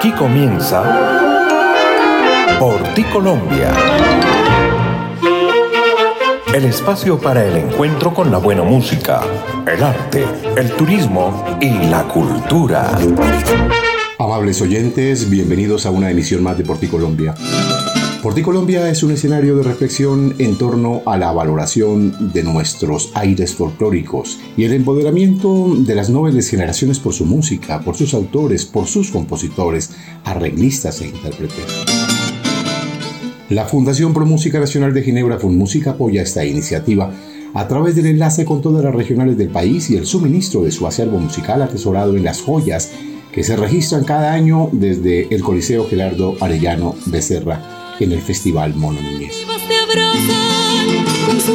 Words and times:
Aquí 0.00 0.12
comienza 0.12 0.82
Por 2.58 2.82
ti 2.94 3.04
Colombia. 3.04 3.70
El 6.54 6.64
espacio 6.64 7.20
para 7.20 7.44
el 7.44 7.54
encuentro 7.54 8.14
con 8.14 8.30
la 8.30 8.38
buena 8.38 8.62
música, 8.62 9.20
el 9.66 9.82
arte, 9.82 10.24
el 10.56 10.70
turismo 10.70 11.44
y 11.60 11.68
la 11.90 12.04
cultura. 12.04 12.98
Amables 14.18 14.62
oyentes, 14.62 15.28
bienvenidos 15.28 15.84
a 15.84 15.90
una 15.90 16.10
emisión 16.10 16.42
más 16.42 16.56
de 16.56 16.64
Por 16.64 16.78
ti 16.78 16.86
Colombia. 16.86 17.34
Por 18.22 18.34
ti 18.34 18.42
Colombia 18.42 18.90
es 18.90 19.02
un 19.02 19.12
escenario 19.12 19.56
de 19.56 19.62
reflexión 19.62 20.34
en 20.38 20.58
torno 20.58 21.00
a 21.06 21.16
la 21.16 21.32
valoración 21.32 22.32
de 22.34 22.42
nuestros 22.42 23.10
aires 23.14 23.54
folclóricos 23.54 24.38
y 24.58 24.64
el 24.64 24.74
empoderamiento 24.74 25.74
de 25.74 25.94
las 25.94 26.10
nobles 26.10 26.50
generaciones 26.50 26.98
por 26.98 27.14
su 27.14 27.24
música, 27.24 27.80
por 27.80 27.96
sus 27.96 28.12
autores, 28.12 28.66
por 28.66 28.86
sus 28.88 29.10
compositores, 29.10 29.92
arreglistas 30.24 31.00
e 31.00 31.06
intérpretes. 31.06 31.64
La 33.48 33.64
Fundación 33.64 34.12
Pro 34.12 34.26
Música 34.26 34.60
Nacional 34.60 34.92
de 34.92 35.02
Ginebra 35.02 35.38
Música 35.42 35.92
apoya 35.92 36.20
esta 36.20 36.44
iniciativa 36.44 37.10
a 37.54 37.68
través 37.68 37.96
del 37.96 38.04
enlace 38.04 38.44
con 38.44 38.60
todas 38.60 38.84
las 38.84 38.94
regionales 38.94 39.38
del 39.38 39.48
país 39.48 39.88
y 39.88 39.96
el 39.96 40.04
suministro 40.04 40.62
de 40.62 40.72
su 40.72 40.86
acervo 40.86 41.18
musical 41.18 41.62
atesorado 41.62 42.14
en 42.14 42.24
las 42.24 42.42
joyas 42.42 42.90
que 43.32 43.44
se 43.44 43.56
registran 43.56 44.04
cada 44.04 44.34
año 44.34 44.68
desde 44.72 45.34
el 45.34 45.40
Coliseo 45.40 45.88
Gerardo 45.88 46.36
Arellano 46.38 46.96
Becerra 47.06 47.79
en 48.04 48.12
el 48.12 48.20
Festival 48.20 48.74
Mono 48.74 49.00
Núñez. 49.00 49.46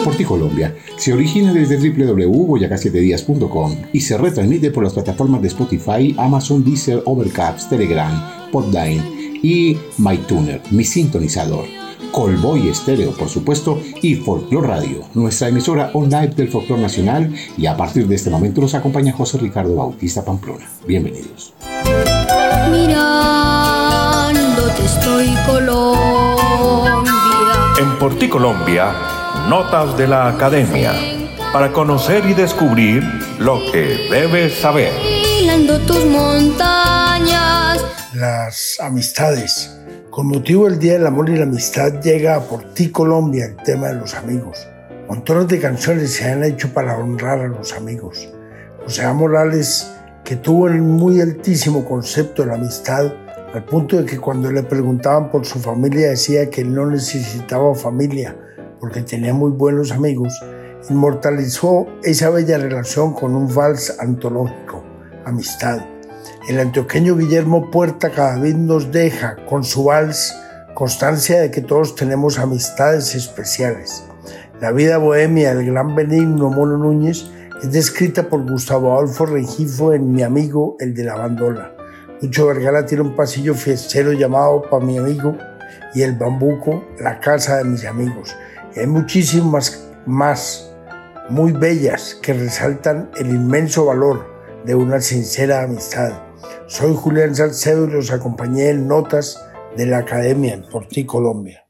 Por 0.04 0.16
ti 0.16 0.24
Colombia 0.24 0.76
se 0.98 1.14
origina 1.14 1.54
desde 1.54 1.78
www.boyacá7días.com 1.78 3.76
y 3.94 4.02
se 4.02 4.18
retransmite 4.18 4.72
por 4.72 4.84
las 4.84 4.94
plataformas 4.94 5.42
de 5.42 5.48
Spotify, 5.50 6.16
Amazon, 6.18 6.64
Deezer, 6.64 7.02
Overcast, 7.06 7.70
Telegram, 7.70 8.52
Podline 8.52 9.40
y 9.42 9.78
MyTuner, 9.98 10.62
mi 10.72 10.84
sintonizador. 10.84 11.66
Colboy 12.12 12.70
Estéreo, 12.70 13.12
por 13.12 13.28
supuesto, 13.28 13.82
y 14.02 14.16
Folklore 14.16 14.68
Radio, 14.68 15.02
nuestra 15.16 15.50
emisora 15.50 15.92
online 15.94 16.30
del 16.30 16.48
folclore 16.48 16.82
nacional, 16.82 17.34
y 17.58 17.66
a 17.66 17.76
partir 17.76 18.08
de 18.08 18.16
este 18.16 18.30
momento 18.30 18.62
nos 18.62 18.74
acompaña 18.74 19.12
José 19.12 19.38
Ricardo 19.38 19.76
Bautista 19.76 20.24
Pamplona. 20.24 20.66
Bienvenidos. 20.88 21.54
Mirándote 22.72 23.65
estoy 24.86 25.36
color 25.48 27.04
en 27.80 28.00
Porti 28.00 28.30
Colombia, 28.30 28.94
Notas 29.50 29.98
de 29.98 30.08
la 30.08 30.30
Academia, 30.30 30.94
para 31.52 31.74
conocer 31.74 32.24
y 32.26 32.34
descubrir 32.34 33.04
lo 33.40 33.60
que 33.72 34.08
debes 34.10 34.54
saber. 34.60 34.94
tus 35.88 36.06
montañas. 36.06 37.84
Las 38.14 38.78
amistades. 38.80 39.76
Con 40.10 40.28
motivo 40.28 40.70
del 40.70 40.80
Día 40.80 40.94
del 40.94 41.08
Amor 41.08 41.30
y 41.30 41.36
la 41.36 41.44
Amistad 41.44 42.00
llega 42.02 42.36
a 42.36 42.42
Porti 42.42 42.92
Colombia 42.92 43.46
el 43.46 43.58
tema 43.58 43.88
de 43.88 43.96
los 43.96 44.14
amigos. 44.14 44.68
Montones 45.10 45.48
de 45.48 45.60
canciones 45.60 46.14
se 46.14 46.32
han 46.32 46.44
hecho 46.44 46.74
para 46.74 46.98
honrar 46.98 47.40
a 47.40 47.48
los 47.48 47.74
amigos. 47.74 48.30
José 48.84 49.06
Morales, 49.12 49.92
que 50.24 50.36
tuvo 50.36 50.66
un 50.66 50.92
muy 50.92 51.20
altísimo 51.20 51.84
concepto 51.84 52.44
de 52.44 52.50
la 52.50 52.56
amistad, 52.56 53.12
al 53.56 53.64
punto 53.64 53.96
de 53.96 54.06
que 54.06 54.20
cuando 54.20 54.52
le 54.52 54.64
preguntaban 54.64 55.32
por 55.32 55.46
su 55.46 55.60
familia 55.60 56.10
decía 56.10 56.50
que 56.50 56.60
él 56.60 56.74
no 56.74 56.88
necesitaba 56.88 57.74
familia 57.74 58.36
porque 58.82 59.02
tenía 59.02 59.34
muy 59.34 59.52
buenos 59.52 59.94
amigos, 59.94 60.34
inmortalizó 60.90 61.88
esa 62.04 62.30
bella 62.30 62.58
relación 62.58 63.14
con 63.14 63.34
un 63.34 63.54
vals 63.56 63.98
antológico, 63.98 64.84
Amistad. 65.24 65.80
El 66.50 66.60
antioqueño 66.60 67.16
Guillermo 67.16 67.72
Puerta 67.72 68.12
cada 68.12 68.38
vez 68.38 68.56
nos 68.56 68.92
deja 68.92 69.38
con 69.46 69.64
su 69.64 69.86
vals 69.86 70.36
constancia 70.74 71.40
de 71.40 71.50
que 71.50 71.62
todos 71.62 71.96
tenemos 71.96 72.38
amistades 72.38 73.16
especiales. 73.16 74.04
La 74.60 74.74
vida 74.74 74.98
bohemia 74.98 75.56
del 75.56 75.68
gran 75.68 75.96
Benigno 75.96 76.50
Mono 76.50 76.78
Núñez 76.78 77.32
es 77.64 77.72
descrita 77.72 78.28
por 78.28 78.46
Gustavo 78.46 78.92
Adolfo 78.92 79.26
Rengifo 79.26 79.94
en 79.94 80.12
Mi 80.12 80.24
amigo, 80.24 80.76
el 80.82 80.94
de 80.94 81.06
la 81.06 81.16
bandola. 81.16 81.75
Lucho 82.22 82.48
Vergara 82.48 82.86
tiene 82.86 83.04
un 83.04 83.16
pasillo 83.16 83.54
fiestero 83.54 84.14
llamado 84.14 84.62
Pa' 84.70 84.80
mi 84.80 84.98
amigo 84.98 85.38
y 85.94 86.02
el 86.02 86.14
bambuco, 86.14 86.84
la 87.00 87.20
casa 87.20 87.58
de 87.58 87.66
mis 87.66 87.86
amigos. 87.86 88.36
Hay 88.76 88.88
muchísimas 88.88 89.90
más 90.06 90.72
muy 91.30 91.52
bellas 91.52 92.16
que 92.22 92.34
resaltan 92.34 93.10
el 93.18 93.30
inmenso 93.30 93.86
valor 93.86 94.26
de 94.66 94.76
una 94.76 95.02
sincera 95.02 95.64
amistad. 95.64 96.14
Soy 96.68 96.96
Julián 96.96 97.36
Salcedo 97.36 97.86
y 97.86 97.92
los 97.92 98.12
acompañé 98.12 98.70
en 98.70 98.88
Notas 98.88 99.42
de 99.76 99.86
la 99.86 100.00
Academia 100.00 100.54
en 100.54 100.64
Porti, 100.64 101.06
Colombia. 101.06 101.65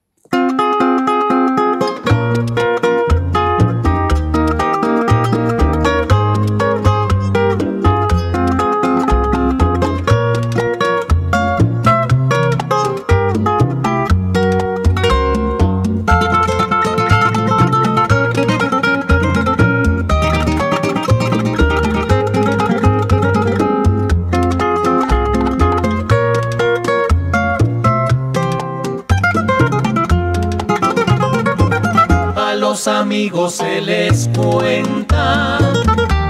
Se 33.49 33.81
les 33.81 34.29
cuenta 34.35 35.59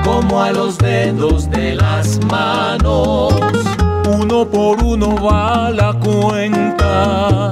como 0.03 0.41
a 0.41 0.51
los 0.51 0.77
dedos 0.77 1.49
de 1.49 1.75
las 1.75 2.19
manos. 2.25 3.33
Uno 4.07 4.45
por 4.45 4.83
uno 4.83 5.15
va 5.15 5.69
la 5.69 5.93
cuenta 5.93 7.51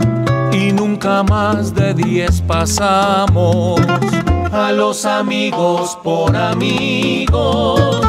y 0.51 0.71
nunca 0.71 1.23
más 1.23 1.73
de 1.73 1.93
diez 1.93 2.41
pasamos. 2.41 3.81
A 4.51 4.71
los 4.71 5.05
amigos 5.05 5.97
por 6.03 6.35
amigos, 6.35 8.01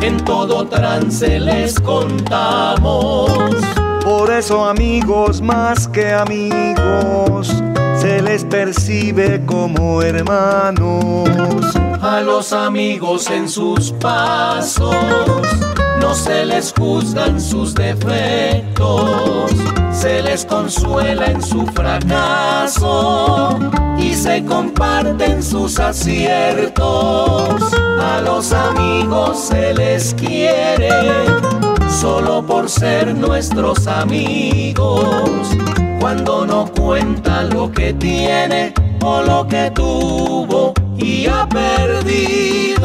en 0.00 0.16
todo 0.24 0.66
trance 0.66 1.38
les 1.38 1.78
contamos. 1.78 3.30
Por 4.04 4.30
eso 4.32 4.64
amigos 4.64 5.40
más 5.40 5.86
que 5.88 6.12
amigos 6.12 7.62
se 8.02 8.20
les 8.20 8.44
percibe 8.44 9.40
como 9.46 10.02
hermanos. 10.02 11.28
A 12.00 12.20
los 12.20 12.52
amigos 12.52 13.30
en 13.30 13.48
sus 13.48 13.92
pasos 13.92 14.96
no 16.00 16.12
se 16.12 16.44
les 16.44 16.74
juzgan 16.76 17.40
sus 17.40 17.72
defectos, 17.76 19.52
se 19.92 20.20
les 20.20 20.44
consuela 20.44 21.26
en 21.26 21.40
su 21.40 21.64
fracaso 21.68 23.56
y 23.96 24.14
se 24.14 24.44
comparten 24.44 25.40
sus 25.40 25.78
aciertos. 25.78 26.82
A 28.00 28.20
los 28.20 28.52
amigos 28.52 29.38
se 29.38 29.74
les 29.74 30.12
quiere 30.14 30.90
solo 31.88 32.44
por 32.44 32.68
ser 32.68 33.14
nuestros 33.14 33.86
amigos 33.86 35.46
cuando 36.02 36.44
no 36.44 36.66
cuenta 36.66 37.44
lo 37.44 37.70
que 37.70 37.94
tiene 37.94 38.74
o 39.04 39.22
lo 39.22 39.46
que 39.46 39.70
tuvo 39.70 40.74
y 40.98 41.28
ha 41.28 41.48
perdido. 41.48 42.82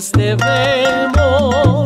Les 0.00 0.12
debemos 0.12 1.84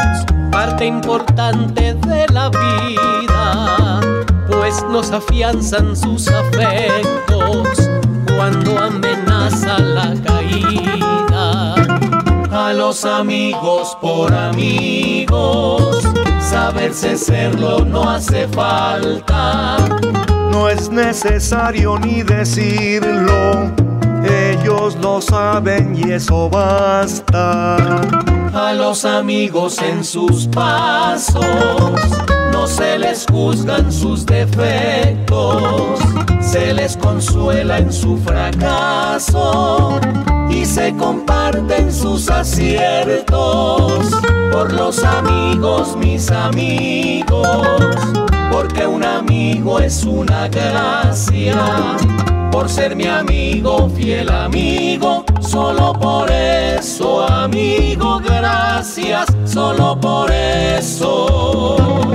parte 0.52 0.87
importante 0.87 1.94
de 1.94 2.26
la 2.28 2.49
vida, 2.49 4.00
pues 4.46 4.84
nos 4.88 5.11
afianzan 5.11 5.96
sus 5.96 6.28
afectos 6.28 7.90
cuando 8.37 8.78
amenaza 8.78 9.81
la 9.81 10.14
caída. 10.22 11.75
A 12.52 12.72
los 12.72 13.05
amigos 13.05 13.99
por 14.00 14.32
amigos, 14.32 16.05
saberse 16.38 17.17
serlo 17.17 17.84
no 17.84 18.08
hace 18.08 18.46
falta. 18.46 19.76
No 20.52 20.69
es 20.69 20.88
necesario 20.88 21.99
ni 21.99 22.22
decirlo, 22.22 23.72
lo 25.05 25.21
saben 25.21 25.95
y 25.95 26.12
eso 26.12 26.49
basta. 26.49 27.77
A 28.55 28.73
los 28.73 29.05
amigos 29.05 29.79
en 29.83 30.03
sus 30.03 30.49
pasos 30.49 31.45
no 32.51 32.67
se 32.67 32.99
les 32.99 33.27
juzgan 33.31 33.93
sus 33.93 34.25
defectos, 34.25 36.01
se 36.41 36.73
les 36.73 36.97
consuela 36.97 37.79
en 37.79 37.93
su 37.93 38.17
fracaso 38.17 40.01
y 40.49 40.65
se 40.65 40.97
comparten 40.97 41.93
sus 41.93 42.31
aciertos. 42.31 44.09
Por 44.53 44.73
los 44.73 45.05
amigos, 45.05 45.97
mis 45.99 46.31
amigos, 46.31 47.69
porque 48.51 48.87
un 48.87 49.05
amigo 49.05 49.81
es 49.81 50.03
una 50.05 50.49
gracia. 50.49 51.61
Por 52.55 52.69
ser 52.69 52.95
mi 52.95 53.09
amigo, 53.09 53.91
fiel 53.97 54.31
amigo, 54.31 55.25
solo 55.41 55.93
por 55.93 56.31
eso, 56.31 57.27
amigo, 57.27 58.21
gracias, 58.21 59.27
solo 59.45 59.99
por 60.01 60.31
eso. 60.31 62.06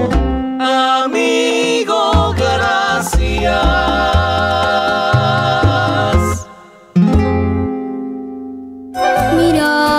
Amigo, 0.62 2.34
gracias. 2.38 3.52
Mirándote 9.36 9.90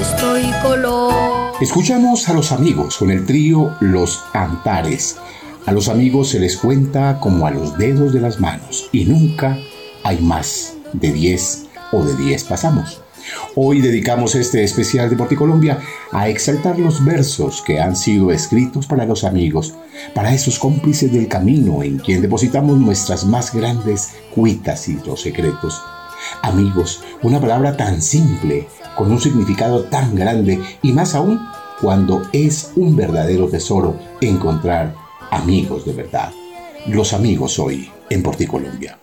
estoy 0.00 0.50
color. 0.64 1.14
Escuchamos 1.60 2.28
a 2.28 2.32
los 2.32 2.50
amigos 2.50 2.96
con 2.96 3.12
el 3.12 3.24
trío 3.24 3.76
Los 3.78 4.24
Antares. 4.32 5.16
A 5.66 5.72
los 5.72 5.88
amigos 5.88 6.30
se 6.30 6.40
les 6.40 6.56
cuenta 6.56 7.20
como 7.20 7.46
a 7.46 7.50
los 7.50 7.76
dedos 7.76 8.12
de 8.12 8.20
las 8.20 8.40
manos 8.40 8.88
y 8.92 9.04
nunca 9.04 9.58
hay 10.02 10.18
más 10.20 10.74
de 10.94 11.12
10 11.12 11.66
o 11.92 12.02
de 12.02 12.16
10 12.16 12.44
pasamos. 12.44 13.02
Hoy 13.54 13.80
dedicamos 13.80 14.34
este 14.34 14.64
especial 14.64 15.10
de 15.10 15.16
Porticolombia 15.16 15.78
a 16.12 16.28
exaltar 16.28 16.78
los 16.78 17.04
versos 17.04 17.62
que 17.62 17.78
han 17.78 17.94
sido 17.94 18.32
escritos 18.32 18.86
para 18.86 19.04
los 19.04 19.22
amigos, 19.22 19.74
para 20.14 20.32
esos 20.32 20.58
cómplices 20.58 21.12
del 21.12 21.28
camino 21.28 21.82
en 21.82 21.98
quien 21.98 22.22
depositamos 22.22 22.78
nuestras 22.78 23.26
más 23.26 23.54
grandes 23.54 24.12
cuitas 24.34 24.88
y 24.88 24.94
los 25.04 25.20
secretos. 25.20 25.80
Amigos, 26.42 27.02
una 27.22 27.40
palabra 27.40 27.76
tan 27.76 28.00
simple, 28.00 28.66
con 28.96 29.12
un 29.12 29.20
significado 29.20 29.84
tan 29.84 30.14
grande 30.14 30.60
y 30.82 30.92
más 30.92 31.14
aún 31.14 31.40
cuando 31.80 32.22
es 32.32 32.72
un 32.76 32.96
verdadero 32.96 33.48
tesoro 33.48 33.96
encontrar 34.20 34.94
amigos 35.30 35.84
de 35.84 35.92
verdad. 35.92 36.32
Los 36.86 37.12
amigos 37.12 37.58
hoy 37.58 37.90
en 38.08 38.22
Porticolombia. 38.22 38.98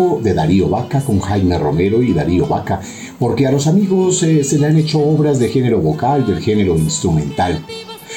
De 0.00 0.32
Darío 0.32 0.70
Vaca 0.70 1.02
con 1.02 1.20
Jaime 1.20 1.58
Romero 1.58 2.02
y 2.02 2.14
Darío 2.14 2.46
Vaca, 2.46 2.80
porque 3.18 3.46
a 3.46 3.52
los 3.52 3.66
amigos 3.66 4.22
eh, 4.22 4.42
se 4.44 4.58
le 4.58 4.66
han 4.66 4.78
hecho 4.78 4.98
obras 4.98 5.38
de 5.38 5.50
género 5.50 5.80
vocal, 5.80 6.26
del 6.26 6.40
género 6.40 6.74
instrumental. 6.78 7.62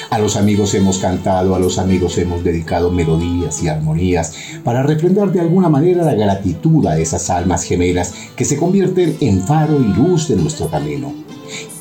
A 0.09 0.17
los 0.17 0.37
amigos 0.37 0.73
hemos 0.75 0.99
cantado, 0.99 1.55
a 1.55 1.59
los 1.59 1.79
amigos 1.79 2.17
hemos 2.17 2.41
dedicado 2.41 2.89
melodías 2.89 3.61
y 3.61 3.67
armonías 3.67 4.33
para 4.63 4.83
refrendar 4.83 5.33
de 5.33 5.41
alguna 5.41 5.67
manera 5.67 6.05
la 6.05 6.13
gratitud 6.13 6.85
a 6.87 6.97
esas 6.97 7.29
almas 7.29 7.63
gemelas 7.65 8.13
que 8.37 8.45
se 8.45 8.55
convierten 8.57 9.17
en 9.19 9.41
faro 9.41 9.81
y 9.81 9.87
luz 9.93 10.29
de 10.29 10.37
nuestro 10.37 10.69
camino. 10.69 11.13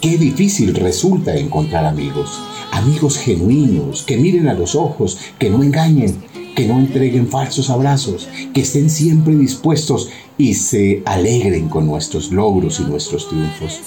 Qué 0.01 0.19
difícil 0.19 0.75
resulta 0.75 1.37
encontrar 1.37 1.85
amigos, 1.85 2.41
amigos 2.73 3.19
genuinos, 3.19 4.03
que 4.03 4.17
miren 4.17 4.49
a 4.49 4.55
los 4.55 4.75
ojos, 4.75 5.19
que 5.39 5.49
no 5.49 5.63
engañen, 5.63 6.17
que 6.55 6.67
no 6.67 6.79
entreguen 6.79 7.29
falsos 7.29 7.71
abrazos, 7.71 8.29
que 8.53 8.63
estén 8.63 8.91
siempre 8.91 9.35
dispuestos 9.35 10.11
y 10.39 10.55
se 10.55 11.03
alegren 11.05 11.69
con 11.69 11.87
nuestros 11.87 12.31
logros 12.33 12.81
y 12.81 12.85
nuestros 12.85 13.29
triunfos. 13.29 13.81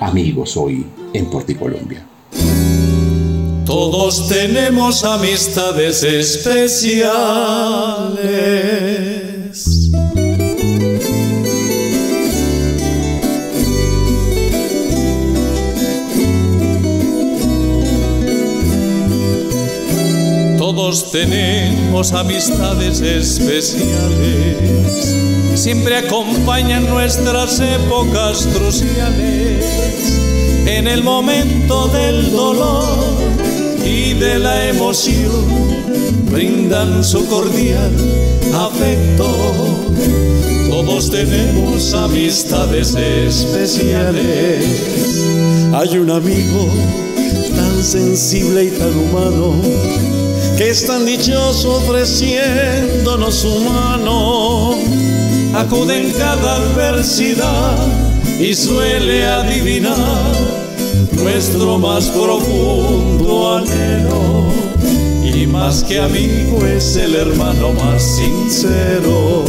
Amigos 0.00 0.56
hoy 0.56 0.86
en 1.12 1.26
Porticolombia. 1.26 2.06
Todos 3.64 4.28
tenemos 4.28 5.04
amistades 5.04 6.02
especiales. 6.02 6.58
Todos 20.88 21.10
tenemos 21.10 22.12
amistades 22.12 23.02
especiales. 23.02 24.56
Siempre 25.54 25.98
acompañan 25.98 26.88
nuestras 26.88 27.60
épocas 27.60 28.48
cruciales 28.54 29.66
en 30.64 30.88
el 30.88 31.04
momento 31.04 31.88
del 31.88 32.32
dolor 32.32 33.18
y 33.84 34.14
de 34.14 34.38
la 34.38 34.66
emoción 34.70 35.44
brindan 36.30 37.04
su 37.04 37.26
cordial 37.26 37.92
afecto. 38.54 39.28
Todos 40.70 41.10
tenemos 41.10 41.92
amistades 41.92 42.94
especiales. 42.94 44.64
Hay 45.74 45.98
un 45.98 46.10
amigo 46.10 46.66
tan 47.54 47.84
sensible 47.84 48.64
y 48.64 48.70
tan 48.70 48.96
humano 48.96 50.17
que 50.58 50.70
es 50.70 50.86
tan 50.86 51.06
dichoso 51.06 51.76
ofreciéndonos 51.76 53.32
su 53.32 53.60
mano. 53.60 54.74
Acude 55.54 56.08
en 56.08 56.12
cada 56.14 56.56
adversidad 56.56 57.76
y 58.40 58.52
suele 58.54 59.24
adivinar 59.24 60.32
nuestro 61.12 61.78
más 61.78 62.06
profundo 62.06 63.56
anhelo. 63.56 64.48
Y 65.22 65.46
más 65.46 65.84
que 65.84 66.00
amigo 66.00 66.66
es 66.66 66.96
el 66.96 67.14
hermano 67.14 67.72
más 67.74 68.02
sincero. 68.02 69.44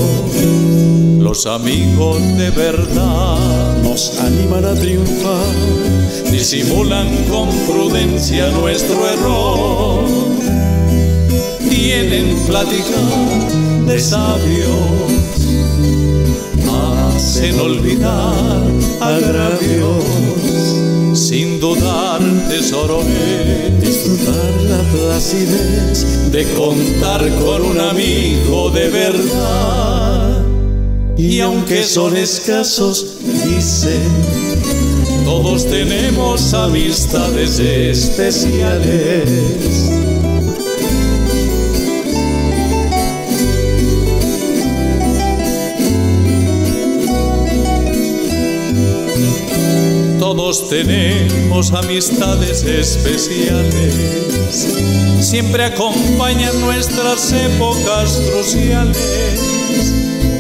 Los 1.19 1.47
amigos 1.47 2.21
de 2.37 2.51
verdad 2.51 3.81
nos 3.81 4.19
animan 4.19 4.63
a 4.63 4.75
triunfar, 4.75 6.31
disimulan 6.31 7.07
con 7.31 7.49
prudencia 7.65 8.51
nuestro 8.51 9.09
error. 9.09 10.28
Tienen 11.81 12.36
plática 12.45 13.00
de 13.88 14.00
sabios, 14.01 14.67
hacen 16.67 17.57
olvidar 17.57 18.62
agravios 19.00 20.03
sin 21.13 21.57
dudar 21.62 22.19
tesoro 22.50 23.01
disfrutar 23.79 24.62
la 24.63 24.81
placidez 24.91 26.31
de 26.33 26.43
contar 26.53 27.21
con 27.45 27.62
un 27.62 27.79
amigo 27.79 28.69
de 28.71 28.89
verdad. 28.89 30.43
Y 31.17 31.39
aunque 31.39 31.83
son 31.83 32.17
escasos, 32.17 33.19
dicen, 33.24 34.01
todos 35.24 35.65
tenemos 35.65 36.53
amistades 36.53 37.57
especiales. 37.57 39.29
Todos 50.50 50.68
tenemos 50.68 51.72
amistades 51.74 52.63
especiales, 52.63 53.94
siempre 55.20 55.65
acompañan 55.65 56.60
nuestras 56.60 57.32
épocas 57.34 58.20
cruciales, 58.32 58.98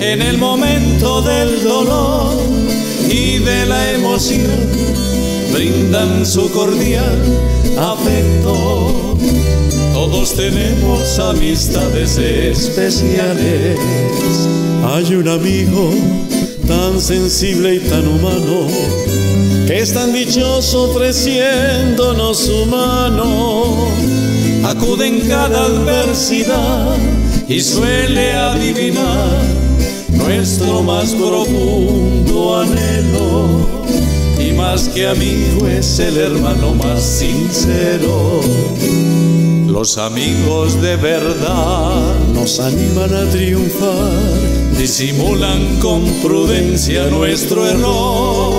en 0.01 0.23
el 0.23 0.39
momento 0.39 1.21
del 1.21 1.63
dolor 1.63 2.33
y 3.07 3.37
de 3.37 3.67
la 3.67 3.91
emoción, 3.91 4.49
brindan 5.53 6.25
su 6.25 6.49
cordial 6.53 7.21
afecto. 7.77 9.15
Todos 9.93 10.33
tenemos 10.33 11.19
amistades 11.19 12.17
especiales. 12.17 13.77
Hay 14.91 15.13
un 15.13 15.27
amigo 15.27 15.91
tan 16.67 16.99
sensible 16.99 17.75
y 17.75 17.79
tan 17.81 18.07
humano 18.07 19.28
es 19.69 19.93
tan 19.93 20.11
dichoso 20.13 20.89
ofreciéndonos 20.89 22.37
su 22.39 22.65
mano. 22.65 23.87
Acude 24.63 25.07
en 25.07 25.21
cada 25.27 25.65
adversidad 25.65 26.97
y 27.47 27.59
suele 27.61 28.33
adivinar 28.33 29.37
nuestro 30.09 30.81
más 30.81 31.13
profundo 31.13 32.61
anhelo. 32.61 33.69
Y 34.39 34.53
más 34.53 34.89
que 34.89 35.07
amigo 35.07 35.67
es 35.67 35.99
el 35.99 36.17
hermano 36.17 36.73
más 36.73 37.03
sincero. 37.03 38.41
Los 39.67 39.97
amigos 39.99 40.81
de 40.81 40.95
verdad 40.97 42.15
nos 42.33 42.59
animan 42.59 43.13
a 43.13 43.29
triunfar, 43.29 44.11
disimulan 44.77 45.77
con 45.79 46.03
prudencia 46.23 47.05
nuestro 47.05 47.67
error 47.67 48.58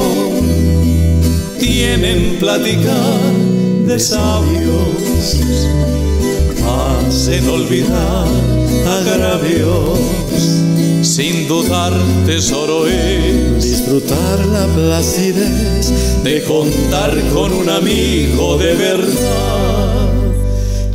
tienen 1.70 2.36
plática 2.40 2.96
de 3.86 4.00
sabios, 4.00 5.36
hacen 6.66 7.48
olvidar 7.48 8.26
agravios, 8.98 10.00
sin 11.02 11.46
dudar 11.46 11.92
tesoro 12.26 12.88
es 12.88 13.62
disfrutar 13.62 14.44
la 14.46 14.66
placidez 14.74 15.92
de 16.24 16.42
contar 16.42 17.16
con 17.32 17.52
un 17.52 17.70
amigo 17.70 18.58
de 18.58 18.74
verdad. 18.74 20.08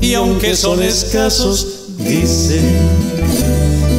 Y 0.02 0.14
aunque 0.14 0.58
son 0.58 0.84
escasos, 0.84 1.68
dicen, 2.00 2.80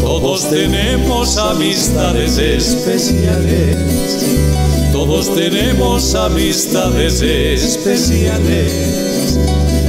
todos 0.03 0.51
tenemos 0.51 1.39
amistades 1.39 2.37
especiales 2.37 3.97
todos 5.07 5.33
tenemos 5.35 6.15
amistades 6.17 7.23
especiales. 7.23 9.39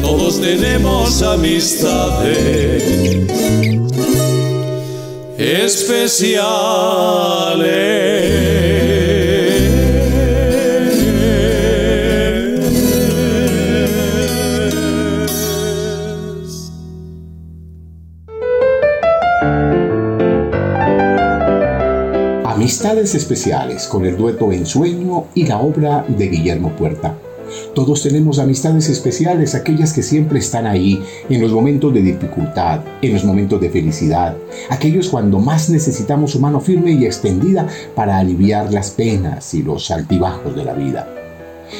Todos 0.01 0.39
tenemos 0.39 1.21
amistades 1.23 2.83
especiales. 5.39 6.37
Amistades 22.87 23.15
especiales 23.15 23.85
con 23.85 24.05
el 24.05 24.15
dueto 24.15 24.49
Ensueño 24.53 25.25
y 25.35 25.45
la 25.45 25.59
obra 25.59 26.05
de 26.07 26.29
Guillermo 26.29 26.69
Puerta. 26.69 27.17
Todos 27.75 28.01
tenemos 28.01 28.39
amistades 28.39 28.87
especiales, 28.87 29.55
aquellas 29.55 29.91
que 29.91 30.01
siempre 30.01 30.39
están 30.39 30.65
ahí 30.65 31.03
en 31.27 31.41
los 31.41 31.51
momentos 31.51 31.93
de 31.93 32.01
dificultad, 32.01 32.79
en 33.01 33.13
los 33.13 33.25
momentos 33.25 33.59
de 33.59 33.69
felicidad, 33.69 34.37
aquellos 34.69 35.09
cuando 35.09 35.37
más 35.39 35.69
necesitamos 35.69 36.31
su 36.31 36.39
mano 36.39 36.61
firme 36.61 36.91
y 36.91 37.05
extendida 37.05 37.67
para 37.93 38.19
aliviar 38.19 38.71
las 38.71 38.91
penas 38.91 39.53
y 39.53 39.63
los 39.63 39.91
altibajos 39.91 40.55
de 40.55 40.63
la 40.63 40.73
vida. 40.73 41.09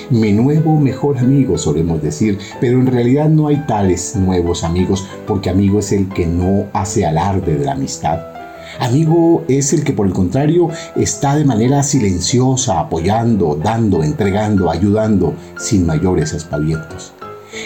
Mi 0.09 0.33
nuevo 0.33 0.77
mejor 0.77 1.19
amigo, 1.19 1.57
solemos 1.57 2.01
decir, 2.01 2.37
pero 2.59 2.81
en 2.81 2.87
realidad 2.87 3.29
no 3.29 3.47
hay 3.47 3.63
tales 3.65 4.17
nuevos 4.17 4.65
amigos, 4.65 5.07
porque 5.25 5.49
amigo 5.49 5.79
es 5.79 5.93
el 5.93 6.09
que 6.09 6.27
no 6.27 6.65
hace 6.73 7.05
alarde 7.05 7.57
de 7.57 7.63
la 7.63 7.71
amistad 7.71 8.36
Amigo 8.79 9.43
es 9.47 9.73
el 9.73 9.83
que 9.83 9.93
por 9.93 10.07
el 10.07 10.13
contrario 10.13 10.69
está 10.95 11.35
de 11.35 11.45
manera 11.45 11.81
silenciosa, 11.83 12.79
apoyando, 12.79 13.59
dando, 13.61 14.03
entregando, 14.03 14.69
ayudando, 14.69 15.33
sin 15.57 15.85
mayores 15.85 16.33
aspavientos. 16.33 17.13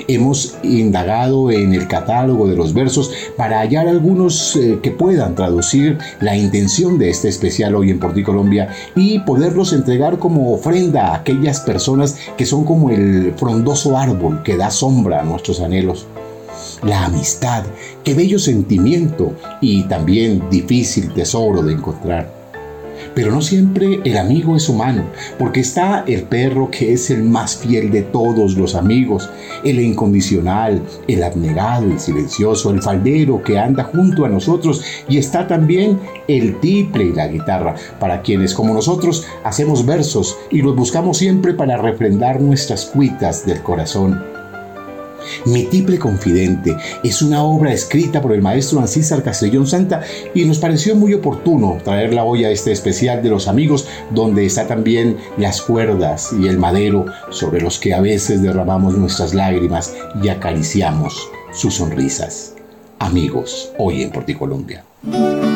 Hemos 0.08 0.58
indagado 0.64 1.52
en 1.52 1.74
el 1.74 1.88
catálogo 1.88 2.48
de 2.48 2.56
los 2.56 2.74
versos 2.74 3.12
para 3.36 3.60
hallar 3.60 3.88
algunos 3.88 4.56
eh, 4.56 4.80
que 4.82 4.92
puedan 4.92 5.36
traducir 5.36 5.98
la 6.22 6.38
intención 6.38 6.98
de 6.98 7.10
este 7.10 7.28
especial 7.28 7.76
hoy 7.76 7.90
en 7.90 8.00
Porticolombia 8.00 8.70
y 8.96 9.20
poderlos 9.20 9.74
entregar 9.74 10.18
como 10.18 10.54
ofrenda 10.54 11.08
a 11.08 11.16
aquellas 11.16 11.60
personas 11.62 12.18
que 12.38 12.46
son 12.46 12.64
como 12.64 12.90
el 12.90 13.34
frondoso 13.36 13.98
árbol 13.98 14.44
que 14.44 14.56
da 14.56 14.72
sombra 14.72 15.22
a 15.22 15.26
nuestros 15.26 15.60
anhelos. 15.60 16.08
La 16.84 17.06
amistad, 17.06 17.64
qué 18.04 18.16
bello 18.16 18.40
sentimiento 18.40 19.36
y 19.62 19.84
también 19.84 20.50
difícil 20.50 21.14
tesoro 21.14 21.62
de 21.62 21.74
encontrar. 21.74 22.42
Pero 23.14 23.32
no 23.32 23.42
siempre 23.42 24.00
el 24.04 24.18
amigo 24.18 24.56
es 24.56 24.68
humano, 24.68 25.04
porque 25.38 25.60
está 25.60 26.04
el 26.08 26.24
perro 26.24 26.72
que 26.72 26.94
es 26.94 27.12
el 27.12 27.22
más 27.22 27.58
fiel 27.58 27.92
de 27.92 28.02
todos 28.02 28.58
los 28.58 28.74
amigos, 28.74 29.30
el 29.64 29.80
incondicional, 29.80 30.82
el 31.08 31.22
abnegado 31.22 31.88
y 31.88 32.00
silencioso, 32.00 32.72
el 32.72 32.82
faldero 32.82 33.44
que 33.44 33.60
anda 33.60 33.84
junto 33.84 34.26
a 34.26 34.30
nosotros 34.30 34.84
y 35.08 35.20
está 35.20 35.46
también 35.46 36.00
el 36.28 36.60
tiple 36.62 37.06
y 37.06 37.14
la 37.14 37.28
guitarra, 37.28 37.76
para 38.00 38.24
quienes 38.24 38.56
como 38.56 38.74
nosotros 38.74 39.26
hacemos 39.44 39.86
versos 39.86 40.36
y 40.50 40.64
los 40.64 40.76
buscamos 40.76 41.20
siempre 41.20 41.54
para 41.54 41.78
refrendar 41.78 42.42
nuestras 42.42 42.86
cuitas 42.86 43.46
del 43.46 43.62
corazón. 43.62 44.41
Mi 45.46 45.64
Tiple 45.64 46.00
Confidente 46.00 46.76
es 47.04 47.22
una 47.22 47.44
obra 47.44 47.74
escrita 47.74 48.22
por 48.22 48.34
el 48.34 48.42
maestro 48.42 48.80
Ancísar 48.80 49.24
Castellón 49.24 49.68
Santa 49.68 50.02
y 50.34 50.46
nos 50.46 50.60
pareció 50.60 50.96
muy 50.96 51.14
oportuno 51.14 51.78
traerla 51.84 52.24
hoy 52.24 52.46
a 52.46 52.52
este 52.52 52.72
especial 52.72 53.22
de 53.24 53.30
los 53.30 53.48
amigos 53.48 53.88
donde 54.12 54.46
está 54.46 54.68
también 54.68 55.18
las 55.38 55.62
cuerdas 55.62 56.30
y 56.40 56.48
el 56.48 56.58
madero 56.58 57.06
sobre 57.30 57.62
los 57.62 57.80
que 57.80 57.94
a 57.94 58.02
veces 58.02 58.42
derramamos 58.42 58.98
nuestras 58.98 59.34
lágrimas 59.34 59.94
y 60.22 60.30
acariciamos 60.30 61.30
sus 61.54 61.76
sonrisas. 61.76 62.56
Amigos, 63.00 63.72
hoy 63.78 64.04
en 64.04 64.12
Porticolombia. 64.12 64.84
que 65.04 65.51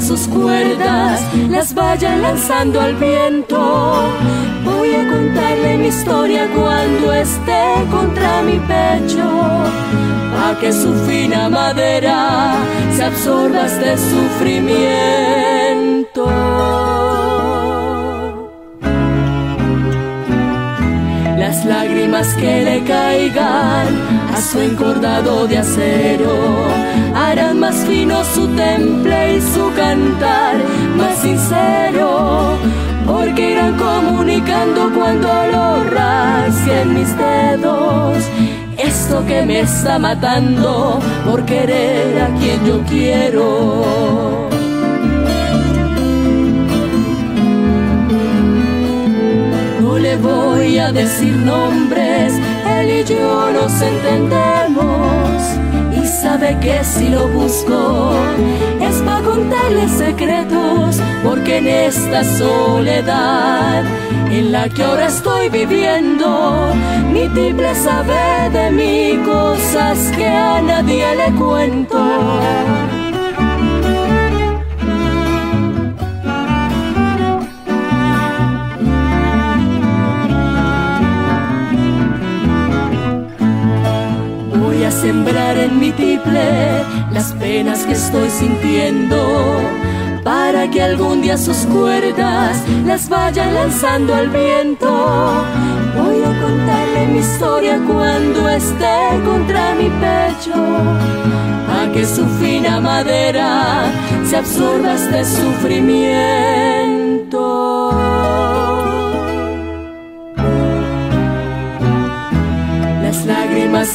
sus 0.00 0.26
cuerdas 0.28 1.20
las 1.50 1.74
vayan 1.74 2.22
lanzando 2.22 2.80
al 2.80 2.94
viento. 2.96 4.08
Voy 4.64 4.94
a 4.94 5.06
contarle 5.08 5.76
mi 5.76 5.88
historia 5.88 6.48
cuando 6.54 7.12
esté 7.12 7.74
contra 7.90 8.40
mi 8.42 8.58
pecho, 8.60 9.28
a 10.44 10.56
que 10.60 10.72
su 10.72 10.94
fina 11.06 11.50
madera 11.50 12.54
se 12.96 13.04
absorba 13.04 13.66
este 13.66 13.98
sufrimiento. 13.98 16.26
Las 21.38 21.66
lágrimas 21.66 22.32
que 22.34 22.62
le 22.62 22.82
caigan 22.84 24.21
a 24.32 24.40
su 24.40 24.60
encordado 24.60 25.46
de 25.46 25.58
acero. 25.58 26.32
Harán 27.14 27.60
más 27.60 27.76
fino 27.86 28.24
su 28.24 28.46
temple 28.48 29.36
y 29.36 29.40
su 29.40 29.72
cantar 29.74 30.56
más 30.96 31.18
sincero 31.18 32.56
porque 33.06 33.52
irán 33.52 33.76
comunicando 33.76 34.90
cuando 34.94 35.28
lo 35.28 35.84
rasguen 35.84 36.94
mis 36.94 37.16
dedos. 37.16 38.24
Esto 38.78 39.24
que 39.26 39.42
me 39.42 39.60
está 39.60 39.98
matando 39.98 40.98
por 41.24 41.44
querer 41.44 42.22
a 42.22 42.28
quien 42.38 42.64
yo 42.64 42.82
quiero. 42.88 44.48
No 49.80 49.98
le 49.98 50.16
voy 50.16 50.78
a 50.78 50.92
decir 50.92 51.34
nombres 51.36 52.34
él 52.82 53.00
y 53.00 53.04
yo 53.04 53.50
nos 53.52 53.80
entendemos 53.80 55.42
y 55.96 56.06
sabe 56.06 56.58
que 56.60 56.82
si 56.84 57.08
lo 57.08 57.28
busco 57.28 58.12
es 58.80 58.96
para 59.02 59.22
contarle 59.22 59.88
secretos, 59.88 61.00
porque 61.24 61.58
en 61.58 61.66
esta 61.68 62.24
soledad 62.24 63.84
en 64.30 64.52
la 64.52 64.68
que 64.68 64.82
ahora 64.82 65.06
estoy 65.06 65.48
viviendo, 65.48 66.72
mi 67.12 67.28
triple 67.28 67.74
sabe 67.74 68.50
de 68.52 68.70
mí 68.70 69.22
cosas 69.24 69.98
que 70.16 70.26
a 70.26 70.60
nadie 70.60 71.06
le 71.16 71.32
cuento. 71.38 71.98
Sembrar 84.92 85.56
en 85.56 85.80
mi 85.80 85.90
tiple 85.90 86.84
las 87.12 87.32
penas 87.32 87.84
que 87.86 87.92
estoy 87.92 88.28
sintiendo 88.30 89.16
para 90.22 90.70
que 90.70 90.82
algún 90.82 91.22
día 91.22 91.36
sus 91.36 91.58
cuerdas 91.66 92.56
las 92.86 93.08
vayan 93.08 93.54
lanzando 93.54 94.14
al 94.14 94.28
viento. 94.28 94.88
Voy 95.96 96.22
a 96.22 96.42
contarle 96.42 97.06
mi 97.08 97.18
historia 97.18 97.80
cuando 97.86 98.48
esté 98.48 99.20
contra 99.24 99.74
mi 99.74 99.88
pecho, 99.88 100.54
a 100.54 101.90
que 101.92 102.04
su 102.06 102.24
fina 102.40 102.80
madera 102.80 103.84
se 104.24 104.36
absorba 104.36 104.94
este 104.94 105.24
sufrimiento. 105.24 106.81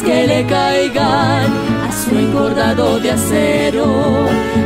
Que 0.04 0.26
le 0.26 0.44
caigan 0.48 1.46
a 1.88 1.92
su 1.92 2.18
engordado 2.18 3.00
de 3.00 3.12
acero. 3.12 3.86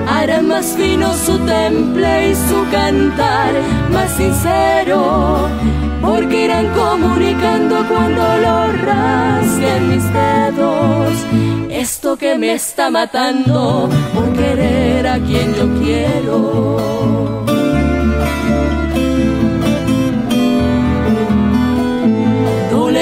Harán 0.07 0.47
más 0.47 0.73
fino 0.77 1.13
su 1.13 1.37
temple 1.39 2.29
y 2.29 2.35
su 2.35 2.65
cantar 2.71 3.51
más 3.91 4.09
sincero 4.11 5.49
porque 6.01 6.45
irán 6.45 6.67
comunicando 6.69 7.85
cuando 7.89 8.23
lo 8.37 8.71
rasguen 8.85 9.89
mis 9.89 10.13
dedos. 10.13 11.13
Esto 11.69 12.15
que 12.15 12.37
me 12.37 12.53
está 12.53 12.89
matando 12.89 13.89
por 14.13 14.31
querer 14.33 15.07
a 15.07 15.19
quien 15.19 15.53
yo 15.53 15.67
quiero 15.81 17.50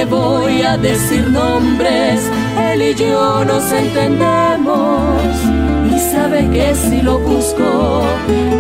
voy 0.10 0.62
a 0.62 0.78
decir 0.78 1.28
nombres, 1.30 2.30
él 2.72 2.82
y 2.82 2.96
yo 2.96 3.46
nos 3.46 3.72
entendemos. 3.72 5.22
Y 5.94 6.00
sabe 6.12 6.50
que 6.50 6.76
si 6.76 7.02
lo 7.02 7.20
busco 7.20 8.02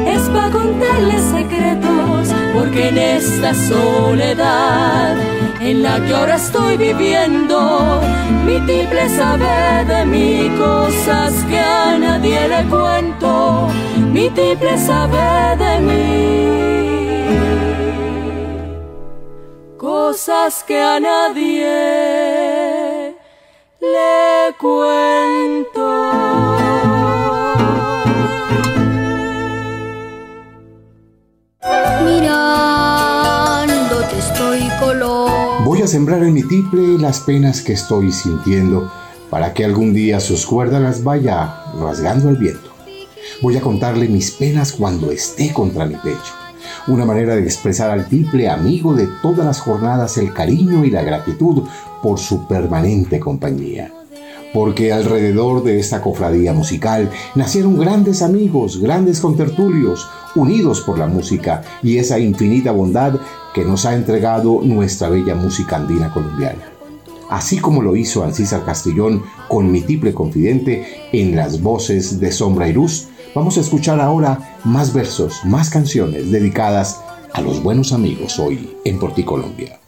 es 0.07 0.21
para 0.29 0.49
contarle 0.49 1.17
secretos, 1.19 2.29
porque 2.53 2.89
en 2.89 2.97
esta 2.97 3.53
soledad 3.53 5.15
en 5.61 5.83
la 5.83 5.99
que 6.05 6.13
ahora 6.13 6.35
estoy 6.35 6.77
viviendo, 6.77 8.01
mi 8.45 8.59
tiple 8.61 9.09
sabe 9.09 9.85
de 9.85 10.05
mí 10.05 10.51
cosas 10.57 11.33
que 11.49 11.59
a 11.59 11.97
nadie 11.97 12.47
le 12.47 12.63
cuento, 12.69 13.67
mi 14.11 14.29
tiple 14.29 14.77
sabe 14.77 15.57
de 15.57 15.79
mí 15.79 16.98
cosas 19.99 20.63
que 20.65 20.81
a 20.81 20.97
nadie 20.99 21.67
le 23.93 24.55
cuento. 24.57 25.87
Mirándote 32.05 34.17
estoy 34.17 34.61
color. 34.79 35.63
Voy 35.65 35.81
a 35.81 35.87
sembrar 35.87 36.23
en 36.23 36.33
mi 36.33 36.43
tiple 36.43 36.97
las 36.97 37.19
penas 37.19 37.61
que 37.61 37.73
estoy 37.73 38.13
sintiendo 38.13 38.89
para 39.29 39.53
que 39.53 39.65
algún 39.65 39.93
día 39.93 40.21
sus 40.21 40.45
cuerdas 40.45 40.81
las 40.81 41.03
vaya 41.03 41.65
rasgando 41.77 42.29
al 42.29 42.37
viento. 42.37 42.71
Voy 43.41 43.57
a 43.57 43.61
contarle 43.61 44.07
mis 44.07 44.31
penas 44.31 44.71
cuando 44.71 45.11
esté 45.11 45.51
contra 45.53 45.85
mi 45.85 45.95
pecho 45.95 46.38
una 46.87 47.05
manera 47.05 47.35
de 47.35 47.43
expresar 47.43 47.89
al 47.89 48.07
triple 48.07 48.49
amigo 48.49 48.93
de 48.93 49.07
todas 49.21 49.45
las 49.45 49.59
jornadas 49.59 50.17
el 50.17 50.33
cariño 50.33 50.85
y 50.85 50.91
la 50.91 51.03
gratitud 51.03 51.63
por 52.01 52.19
su 52.19 52.47
permanente 52.47 53.19
compañía. 53.19 53.91
porque 54.51 54.91
alrededor 54.91 55.63
de 55.63 55.79
esta 55.79 56.01
cofradía 56.01 56.53
musical 56.53 57.11
nacieron 57.35 57.77
grandes 57.77 58.23
amigos, 58.23 58.81
grandes 58.81 59.19
contertulios, 59.19 60.07
unidos 60.35 60.81
por 60.81 60.97
la 60.97 61.05
música 61.05 61.61
y 61.83 61.97
esa 61.97 62.17
infinita 62.17 62.71
bondad 62.71 63.19
que 63.53 63.63
nos 63.63 63.85
ha 63.85 63.93
entregado 63.93 64.61
nuestra 64.63 65.09
bella 65.09 65.35
música 65.35 65.75
andina 65.75 66.11
colombiana. 66.11 66.79
Así 67.29 67.59
como 67.59 67.83
lo 67.83 67.95
hizo 67.95 68.23
Ancísar 68.23 68.65
Castellón 68.65 69.21
con 69.47 69.71
mi 69.71 69.81
triple 69.81 70.13
confidente 70.13 71.09
en 71.11 71.35
las 71.35 71.61
voces 71.61 72.19
de 72.19 72.31
Sombra 72.31 72.67
y 72.67 72.73
Luz, 72.73 73.08
vamos 73.33 73.57
a 73.57 73.61
escuchar 73.61 73.99
ahora 73.99 74.57
más 74.63 74.93
versos, 74.93 75.45
más 75.45 75.69
canciones 75.69 76.31
dedicadas 76.31 77.01
a 77.33 77.41
los 77.41 77.61
buenos 77.61 77.93
amigos 77.93 78.39
hoy 78.39 78.77
en 78.85 78.99
Porticolombia. 78.99 79.78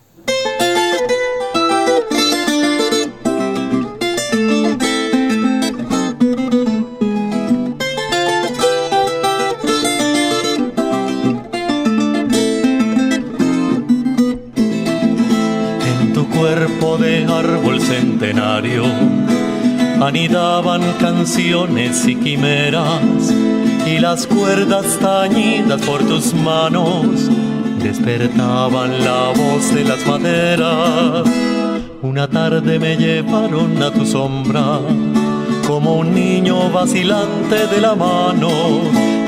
Anidaban 20.11 20.81
canciones 20.99 22.05
y 22.05 22.15
quimeras 22.15 23.33
y 23.87 23.97
las 23.97 24.27
cuerdas 24.27 24.99
tañidas 24.99 25.81
por 25.83 26.03
tus 26.03 26.33
manos 26.33 27.29
despertaban 27.81 29.05
la 29.05 29.29
voz 29.29 29.73
de 29.73 29.85
las 29.85 30.05
maderas. 30.05 31.23
Una 32.01 32.27
tarde 32.27 32.77
me 32.77 32.97
llevaron 32.97 33.81
a 33.81 33.89
tu 33.89 34.05
sombra 34.05 34.79
como 35.65 35.99
un 35.99 36.13
niño 36.13 36.69
vacilante 36.71 37.67
de 37.67 37.79
la 37.79 37.95
mano 37.95 38.49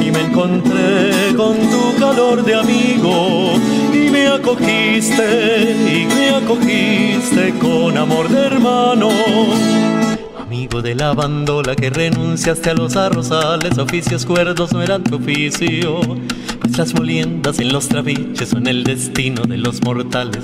y 0.02 0.12
me 0.12 0.19
encontré 0.19 1.34
con 1.38 1.56
tu 1.56 1.98
calor 1.98 2.43
de 2.43 2.56
amigo 2.56 3.54
y 3.93 4.10
me 4.10 4.28
acogiste 4.28 5.78
y 5.88 6.06
me 6.13 6.30
acogiste 6.32 7.54
con 7.58 7.98
amor 7.98 8.28
de 8.28 8.48
hermano 8.48 9.08
de 10.82 10.96
la 10.96 11.14
bandola 11.14 11.76
que 11.76 11.90
renunciaste 11.90 12.72
a 12.72 12.74
los 12.74 12.96
arrozales, 12.96 13.78
oficios 13.78 14.26
cuerdos 14.26 14.74
no 14.74 14.82
eran 14.82 15.04
tu 15.04 15.18
oficio, 15.18 16.00
pues 16.62 16.78
las 16.78 16.94
moliendas 16.96 17.60
en 17.60 17.72
los 17.72 17.90
trabiches 17.90 18.50
son 18.50 18.66
el 18.68 18.84
destino 18.84 19.44
de 19.44 19.58
los 19.58 19.84
mortales. 19.84 20.44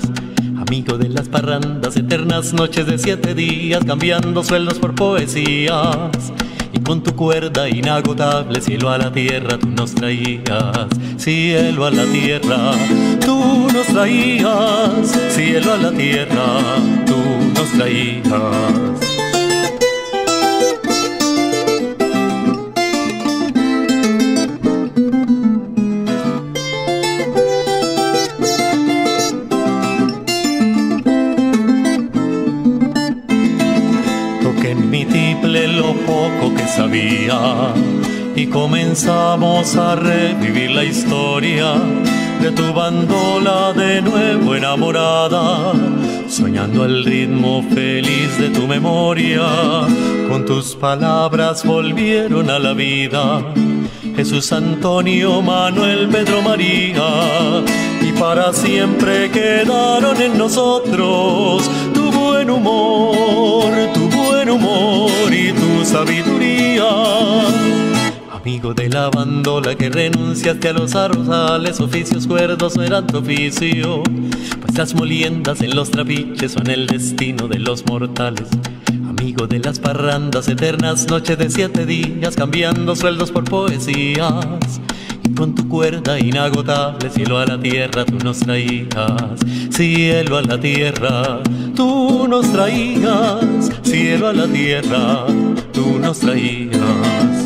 Amigo 0.56 0.98
de 0.98 1.08
las 1.08 1.28
parrandas, 1.28 1.96
eternas 1.96 2.52
noches 2.52 2.86
de 2.86 2.98
siete 2.98 3.34
días, 3.34 3.84
cambiando 3.84 4.44
sueldos 4.44 4.78
por 4.78 4.94
poesías. 4.94 6.32
Y 6.72 6.78
con 6.80 7.02
tu 7.02 7.16
cuerda 7.16 7.68
inagotable, 7.68 8.60
cielo 8.60 8.90
a 8.90 8.98
la 8.98 9.12
tierra, 9.12 9.58
tú 9.58 9.68
nos 9.68 9.94
traías. 9.94 10.86
Cielo 11.16 11.86
a 11.86 11.90
la 11.90 12.04
tierra, 12.04 12.72
tú 13.24 13.68
nos 13.72 13.86
traías. 13.86 15.10
Cielo 15.30 15.72
a 15.72 15.76
la 15.76 15.90
tierra, 15.90 16.44
tú 17.06 17.16
nos 17.54 17.68
traías. 17.72 19.09
Y 38.40 38.46
comenzamos 38.46 39.76
a 39.76 39.96
revivir 39.96 40.70
la 40.70 40.82
historia 40.82 41.74
de 42.40 42.50
tu 42.52 42.72
bandola 42.72 43.74
de 43.74 44.00
nuevo 44.00 44.54
enamorada, 44.54 45.74
soñando 46.26 46.86
el 46.86 47.04
ritmo 47.04 47.62
feliz 47.74 48.38
de 48.38 48.48
tu 48.48 48.66
memoria. 48.66 49.42
Con 50.30 50.46
tus 50.46 50.74
palabras 50.74 51.66
volvieron 51.66 52.48
a 52.48 52.58
la 52.58 52.72
vida. 52.72 53.42
Jesús 54.16 54.50
Antonio, 54.52 55.42
Manuel, 55.42 56.08
Pedro, 56.08 56.40
María, 56.40 57.62
y 58.00 58.10
para 58.18 58.54
siempre 58.54 59.30
quedaron 59.30 60.18
en 60.18 60.38
nosotros 60.38 61.70
tu 61.92 62.10
buen 62.10 62.48
humor, 62.48 63.70
tu 63.92 64.08
buen 64.08 64.48
humor 64.48 65.10
y 65.30 65.52
tu 65.52 65.84
sabiduría. 65.84 67.89
Amigo 68.42 68.72
de 68.72 68.88
la 68.88 69.10
bandola 69.10 69.74
que 69.74 69.90
renunciaste 69.90 70.70
a 70.70 70.72
los 70.72 70.94
arrozales, 70.94 71.78
oficios 71.78 72.26
cuerdos 72.26 72.74
no 72.74 72.82
eran 72.82 73.06
tu 73.06 73.18
oficio, 73.18 74.02
pues 74.62 74.78
las 74.78 74.94
moliendas 74.94 75.60
en 75.60 75.76
los 75.76 75.90
trapiches 75.90 76.52
son 76.52 76.70
el 76.70 76.86
destino 76.86 77.48
de 77.48 77.58
los 77.58 77.84
mortales. 77.84 78.48
Amigo 79.06 79.46
de 79.46 79.58
las 79.58 79.78
parrandas 79.78 80.48
eternas, 80.48 81.06
noches 81.08 81.36
de 81.36 81.50
siete 81.50 81.84
días, 81.84 82.34
cambiando 82.34 82.96
sueldos 82.96 83.30
por 83.30 83.44
poesías 83.44 84.80
con 85.36 85.54
tu 85.54 85.68
cuerda 85.68 86.18
inagotable, 86.18 87.10
cielo 87.10 87.38
a 87.38 87.46
la 87.46 87.60
tierra 87.60 88.06
tú 88.06 88.16
nos 88.24 88.40
traías, 88.40 89.40
cielo 89.70 90.38
a 90.38 90.42
la 90.42 90.58
tierra 90.58 91.40
tú 91.76 92.26
nos 92.26 92.50
traías, 92.52 93.70
cielo 93.82 94.28
a 94.28 94.32
la 94.32 94.46
tierra 94.46 95.26
tú 95.72 95.98
nos 95.98 96.20
traías. 96.20 97.39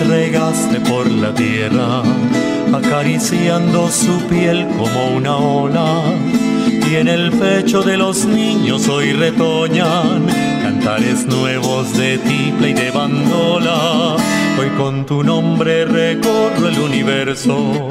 Regaste 0.00 0.80
por 0.80 1.10
la 1.10 1.32
tierra, 1.34 2.02
acariciando 2.72 3.88
su 3.90 4.20
piel 4.28 4.66
como 4.76 5.16
una 5.16 5.36
ola. 5.36 6.02
Y 6.90 6.96
en 6.96 7.08
el 7.08 7.32
pecho 7.32 7.82
de 7.82 7.96
los 7.96 8.24
niños 8.24 8.88
hoy 8.88 9.12
retoñan 9.12 10.26
cantares 10.62 11.26
nuevos 11.26 11.96
de 11.96 12.18
tiple 12.18 12.70
y 12.70 12.74
de 12.74 12.90
bandola. 12.90 14.16
Hoy 14.58 14.68
con 14.76 15.06
tu 15.06 15.22
nombre 15.22 15.84
recorro 15.84 16.68
el 16.68 16.78
universo 16.78 17.88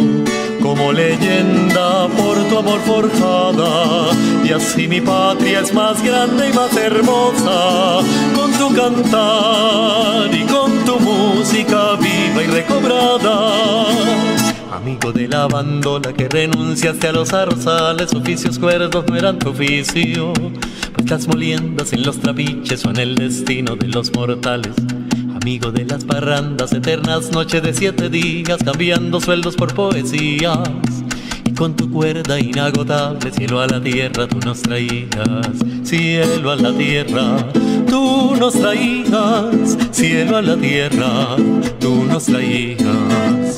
como 0.66 0.92
leyenda 0.92 2.08
por 2.08 2.44
tu 2.50 2.58
amor 2.58 2.80
forjada. 2.82 4.10
Y 4.44 4.52
así 4.52 4.88
mi 4.88 5.00
patria 5.00 5.60
es 5.60 5.72
más 5.72 6.04
grande 6.04 6.50
y 6.50 6.54
más 6.54 6.76
hermosa, 6.76 8.00
con 8.36 8.52
tu 8.54 8.74
cantar 8.74 10.34
y 10.34 10.44
con 10.46 10.72
tu 10.86 11.00
música 11.00 11.96
viva 11.98 12.44
y 12.44 12.48
recobrada. 12.48 13.86
Amigo 14.72 15.12
de 15.12 15.28
la 15.28 15.48
bandola 15.48 16.12
que 16.14 16.28
renunciaste 16.28 17.10
a 17.10 17.12
los 17.12 17.32
arzales, 17.32 18.14
oficios 18.14 18.58
cuerdos 18.58 19.06
no 19.08 19.16
eran 19.16 19.38
tu 19.38 19.50
oficio, 19.50 20.34
pues 20.94 21.10
las 21.10 21.28
moliendas 21.28 21.94
en 21.94 22.04
los 22.04 22.20
trapiches 22.20 22.82
son 22.82 22.98
el 22.98 23.14
destino 23.16 23.76
de 23.76 23.88
los 23.88 24.12
mortales 24.14 24.74
amigo 25.46 25.72
de 25.72 25.86
las 25.86 26.04
parrandas, 26.04 26.74
eternas 26.74 27.32
noches 27.32 27.62
de 27.62 27.72
siete 27.72 28.10
días, 28.10 28.58
cambiando 28.66 29.22
sueldos 29.22 29.56
por 29.56 29.76
poesías. 29.76 30.58
Y 31.46 31.52
con 31.52 31.76
tu 31.76 31.92
cuerda 31.92 32.40
inagotable, 32.40 33.32
cielo 33.32 33.62
a 33.62 33.68
la 33.68 33.80
tierra, 33.80 34.28
tú 34.28 34.40
nos 34.40 34.64
traías, 34.64 35.08
cielo 35.84 36.50
a 36.50 36.56
la 36.56 36.76
tierra, 36.76 37.38
tú 37.88 38.36
nos 38.40 38.56
traías, 38.56 39.78
cielo 39.92 40.38
a 40.38 40.42
la 40.42 40.58
tierra, 40.58 41.36
tú 41.80 42.06
nos 42.06 42.26
traías. 42.26 43.56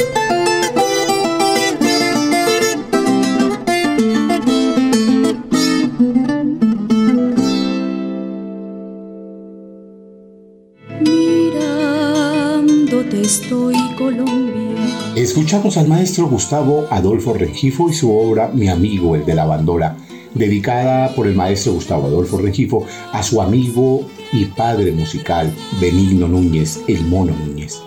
Escuchamos 15.38 15.78
al 15.78 15.88
maestro 15.88 16.28
Gustavo 16.28 16.88
Adolfo 16.90 17.32
Rengifo 17.32 17.92
y 17.92 17.94
su 17.94 18.12
obra 18.12 18.50
Mi 18.52 18.70
amigo, 18.70 19.16
el 19.16 19.24
de 19.24 19.36
la 19.36 19.46
bandola, 19.46 19.96
dedicada 20.34 21.14
por 21.14 21.28
el 21.28 21.36
maestro 21.36 21.74
Gustavo 21.74 22.08
Adolfo 22.08 22.40
Rengifo 22.40 22.88
a 23.12 23.22
su 23.22 23.40
amigo 23.40 24.02
y 24.34 24.46
padre 24.46 24.92
musical 24.94 25.54
Benigno 25.80 26.28
Núñez, 26.28 26.80
el 26.88 27.06
mono 27.06 27.36
Núñez. 27.36 27.80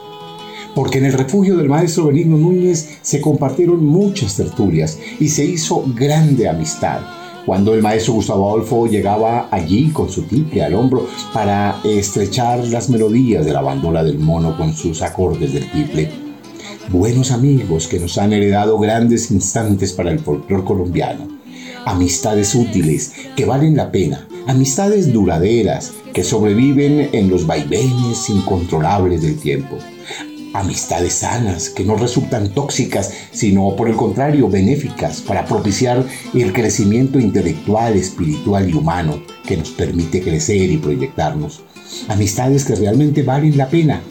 Porque 0.76 0.98
en 0.98 1.06
el 1.06 1.12
refugio 1.12 1.56
del 1.56 1.68
maestro 1.68 2.06
Benigno 2.06 2.36
Núñez 2.36 3.00
se 3.02 3.20
compartieron 3.20 3.84
muchas 3.84 4.36
tertulias 4.36 5.00
y 5.18 5.28
se 5.28 5.44
hizo 5.44 5.82
grande 5.96 6.48
amistad 6.48 7.00
cuando 7.44 7.74
el 7.74 7.82
maestro 7.82 8.12
Gustavo 8.12 8.48
Adolfo 8.48 8.86
llegaba 8.86 9.48
allí 9.50 9.90
con 9.90 10.08
su 10.08 10.22
tiple 10.22 10.62
al 10.62 10.76
hombro 10.76 11.08
para 11.34 11.80
estrechar 11.82 12.64
las 12.68 12.88
melodías 12.88 13.44
de 13.44 13.52
la 13.52 13.60
bandola 13.60 14.04
del 14.04 14.20
mono 14.20 14.56
con 14.56 14.72
sus 14.72 15.02
acordes 15.02 15.52
del 15.52 15.68
tiple. 15.72 16.29
Buenos 16.88 17.30
amigos 17.30 17.86
que 17.86 18.00
nos 18.00 18.18
han 18.18 18.32
heredado 18.32 18.78
grandes 18.78 19.30
instantes 19.30 19.92
para 19.92 20.10
el 20.10 20.18
folclor 20.18 20.64
colombiano. 20.64 21.28
Amistades 21.84 22.54
útiles 22.54 23.12
que 23.36 23.44
valen 23.44 23.76
la 23.76 23.92
pena. 23.92 24.26
Amistades 24.48 25.12
duraderas 25.12 25.92
que 26.12 26.24
sobreviven 26.24 27.10
en 27.12 27.30
los 27.30 27.46
vaivenes 27.46 28.28
incontrolables 28.28 29.22
del 29.22 29.38
tiempo 29.38 29.78
amistades 30.52 31.14
sanas 31.14 31.68
que 31.68 31.84
no 31.84 31.96
resultan 31.96 32.52
tóxicas, 32.52 33.12
sino 33.30 33.76
por 33.76 33.88
el 33.88 33.96
contrario 33.96 34.48
benéficas 34.48 35.20
para 35.20 35.46
propiciar 35.46 36.04
el 36.34 36.52
crecimiento 36.52 37.20
intelectual, 37.20 37.96
espiritual 37.96 38.68
y 38.68 38.72
humano 38.72 39.22
que 39.46 39.56
nos 39.56 39.70
permite 39.70 40.22
crecer 40.22 40.70
y 40.70 40.78
proyectarnos. 40.78 41.62
Amistades 42.08 42.64
que 42.64 42.74
realmente 42.74 43.22
valen 43.22 43.56
la 43.56 43.68
pena. 43.68 44.02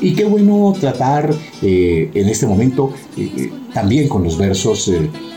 Y 0.00 0.14
qué 0.14 0.24
bueno 0.24 0.72
tratar 0.78 1.34
eh, 1.60 2.10
en 2.14 2.28
este 2.28 2.46
momento 2.46 2.92
eh, 3.16 3.30
eh, 3.36 3.52
también 3.74 4.08
con 4.08 4.22
los 4.22 4.38
versos 4.38 4.90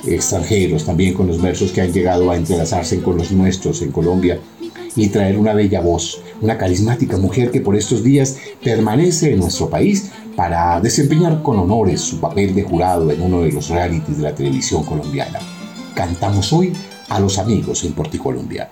extranjeros, 0.06 0.86
también 0.86 1.13
con 1.13 1.28
los 1.28 1.41
versos 1.41 1.71
que 1.71 1.82
han 1.82 1.91
llegado 1.91 2.30
a 2.30 2.38
entrelazarse 2.38 3.02
con 3.02 3.17
los 3.17 3.32
nuestros 3.32 3.82
en 3.82 3.91
Colombia 3.91 4.39
y 4.95 5.08
traer 5.08 5.38
una 5.38 5.54
bella 5.54 5.82
voz, 5.82 6.21
una 6.41 6.58
carismática 6.58 7.17
mujer 7.17 7.50
que 7.50 7.62
por 7.62 7.76
estos 7.76 8.04
días 8.04 8.38
permanece 8.63 9.34
en 9.34 9.39
nuestro 9.39 9.69
país 9.69 10.12
para 10.36 10.80
desempeñar 10.80 11.41
con 11.41 11.58
honores 11.58 12.02
su 12.02 12.19
papel 12.19 12.54
de 12.54 12.63
jurado 12.63 13.10
en 13.12 13.21
uno 13.21 13.41
de 13.41 13.52
los 13.52 13.69
realities 13.69 14.17
de 14.17 14.24
la 14.24 14.36
televisión 14.36 14.84
colombiana. 14.84 15.39
Cantamos 15.95 16.54
hoy 16.54 16.71
a 17.10 17.19
los 17.19 17.38
amigos 17.38 17.84
en 17.84 17.93
Porticolombia. 17.93 18.69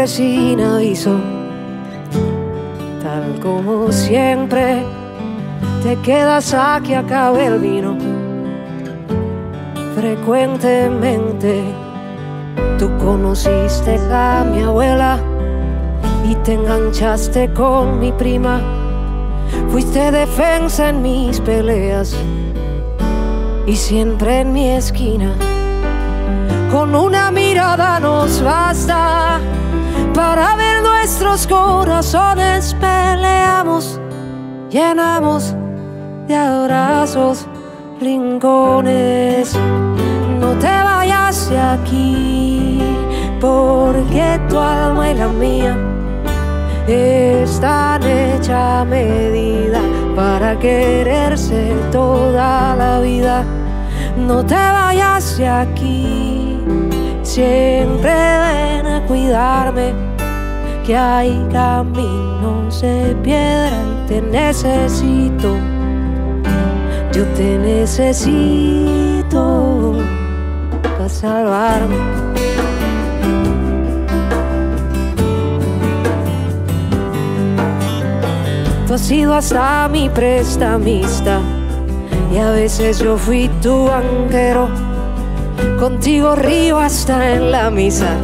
Timbre 0.00 0.06
sin 0.06 0.60
aviso, 0.60 1.18
tal 3.02 3.38
como 3.40 3.92
siempre. 3.92 4.82
Te 5.82 5.96
quedas 5.96 6.54
aquí 6.54 6.94
a 6.94 7.00
acabe 7.00 7.46
el 7.46 7.58
vino. 7.58 7.96
Frecuentemente 9.94 11.62
tú 12.78 12.90
conociste 12.98 13.98
a 14.12 14.44
mi 14.44 14.62
abuela 14.62 15.18
y 16.28 16.34
te 16.36 16.54
enganchaste 16.54 17.52
con 17.52 17.98
mi 17.98 18.12
prima. 18.12 18.60
Fuiste 19.70 20.10
defensa 20.10 20.90
en 20.90 21.02
mis 21.02 21.40
peleas 21.40 22.14
y 23.66 23.76
siempre 23.76 24.40
en 24.40 24.52
mi 24.52 24.70
esquina 24.70 25.34
con 26.70 26.94
una 26.94 27.30
mirada 27.32 27.98
nos 27.98 28.42
basta 28.42 29.40
para 30.14 30.56
ver 30.56 30.82
nuestros 30.82 31.46
corazones 31.46 32.74
peleamos, 32.80 34.00
llenamos 34.70 35.54
de 36.26 36.36
abrazos 36.36 37.46
rincones. 38.00 39.54
No 40.38 40.52
te 40.58 40.66
vayas 40.66 41.50
de 41.50 41.58
aquí, 41.58 42.82
porque 43.40 44.40
tu 44.48 44.58
alma 44.58 45.10
y 45.10 45.14
la 45.14 45.28
mía 45.28 45.76
están 46.86 48.02
hecha 48.02 48.84
medida 48.84 49.80
para 50.16 50.58
quererse 50.58 51.74
toda 51.92 52.74
la 52.76 53.00
vida. 53.00 53.44
No 54.16 54.44
te 54.44 54.54
vayas 54.54 55.38
de 55.38 55.48
aquí 55.48 56.58
siempre 57.22 58.10
ven 58.10 58.86
a 58.86 59.04
cuidarme, 59.06 59.92
que 60.86 60.96
hay 60.96 61.46
caminos 61.52 62.80
de 62.80 63.14
piedra 63.22 63.76
y 63.82 64.08
te 64.08 64.22
necesito, 64.22 65.56
yo 67.12 67.24
te 67.36 67.58
necesito 67.58 68.74
para 70.82 71.08
salvarme. 71.08 71.96
Tú 78.86 78.94
has 78.94 79.00
sido 79.02 79.34
hasta 79.34 79.88
mi 79.88 80.08
prestamista 80.08 81.40
y 82.32 82.38
a 82.38 82.50
veces 82.50 82.98
yo 82.98 83.16
fui 83.16 83.48
tu 83.62 83.84
banquero 83.84 84.68
Contigo 85.78 86.36
río 86.36 86.78
hasta 86.78 87.32
en 87.32 87.50
la 87.50 87.70
misa. 87.70 88.16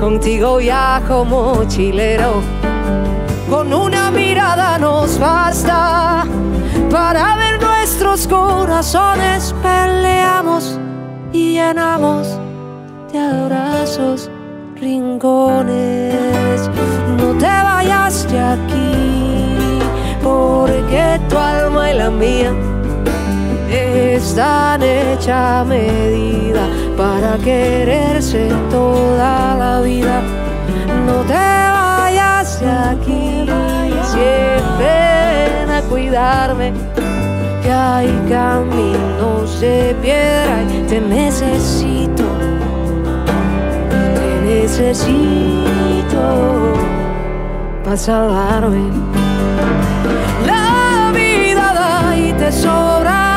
Contigo 0.00 0.58
viajo 0.58 1.24
mochilero. 1.24 2.42
Con 3.48 3.72
una 3.72 4.10
mirada 4.10 4.78
nos 4.78 5.18
basta 5.18 6.24
para 6.90 7.36
ver 7.36 7.60
nuestros 7.62 8.26
corazones. 8.26 9.54
Peleamos 9.62 10.78
y 11.32 11.54
llenamos 11.54 12.28
de 13.12 13.18
abrazos 13.18 14.30
rincones. 14.80 16.68
No 17.16 17.34
te 17.38 17.46
vayas 17.46 18.30
de 18.30 18.38
aquí, 18.38 19.78
porque 20.22 21.20
tu 21.28 21.38
alma 21.38 21.90
y 21.90 21.94
la 21.94 22.10
mía 22.10 22.71
están 23.72 24.82
hecha 24.82 25.64
medida 25.64 26.68
para 26.96 27.36
quererse 27.38 28.48
toda 28.70 29.54
la 29.56 29.80
vida. 29.80 30.22
No 31.06 31.22
te 31.22 31.32
vayas 31.34 32.60
de 32.60 32.70
aquí, 32.70 33.46
siempre 34.04 35.56
ven 35.56 35.70
a 35.70 35.82
cuidarme. 35.88 36.72
Que 37.62 37.70
hay 37.70 38.08
caminos 38.28 39.60
de 39.60 39.96
piedra 40.02 40.62
y 40.62 40.82
te 40.88 41.00
necesito, 41.00 42.24
te 43.90 44.40
necesito 44.44 46.22
para 47.84 47.96
salvarme. 47.96 48.90
La 50.46 51.12
vida 51.14 51.72
da 51.72 52.16
y 52.16 52.32
te 52.32 52.50
sobra 52.50 53.31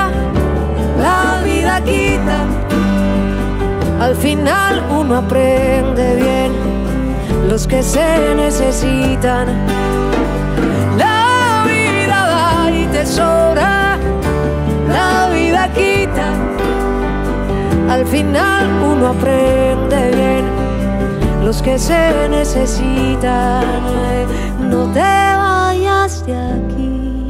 Al 4.05 4.15
final 4.15 4.83
uno 4.91 5.17
aprende 5.17 6.15
bien 6.15 6.51
los 7.49 7.65
que 7.65 7.81
se 7.81 8.35
necesitan. 8.35 9.47
La 10.95 11.65
vida 11.65 12.15
da 12.15 12.71
y 12.71 12.85
te 12.87 13.03
sobra, 13.03 13.97
la 14.87 15.29
vida 15.33 15.73
quita. 15.73 16.33
Al 17.89 18.05
final 18.05 18.67
uno 18.83 19.07
aprende 19.07 20.11
bien 20.15 20.45
los 21.43 21.63
que 21.63 21.79
se 21.79 22.29
necesitan. 22.29 23.63
No 24.69 24.85
te 24.93 24.99
vayas 24.99 26.23
de 26.27 26.35
aquí, 26.35 27.27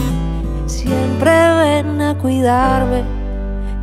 siempre 0.65 1.32
ven 1.32 2.02
a 2.02 2.18
cuidarme 2.18 3.14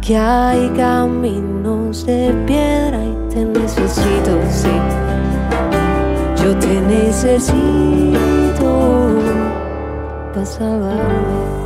que 0.03 0.17
hay 0.17 0.69
caminos 0.71 2.05
de 2.05 2.35
piedra 2.47 2.99
y 3.05 3.33
te 3.33 3.45
necesito, 3.45 4.39
sí. 4.51 4.69
Yo 6.43 6.57
te 6.59 6.81
necesito 6.81 8.19
para 10.35 10.45
salvarme. 10.45 11.63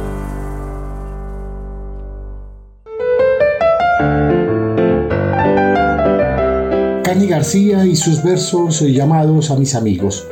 García 7.27 7.85
y 7.85 7.97
sus 7.97 8.23
versos 8.23 8.81
llamados 8.81 9.51
a 9.51 9.57
mis 9.57 9.75
amigos 9.75 10.27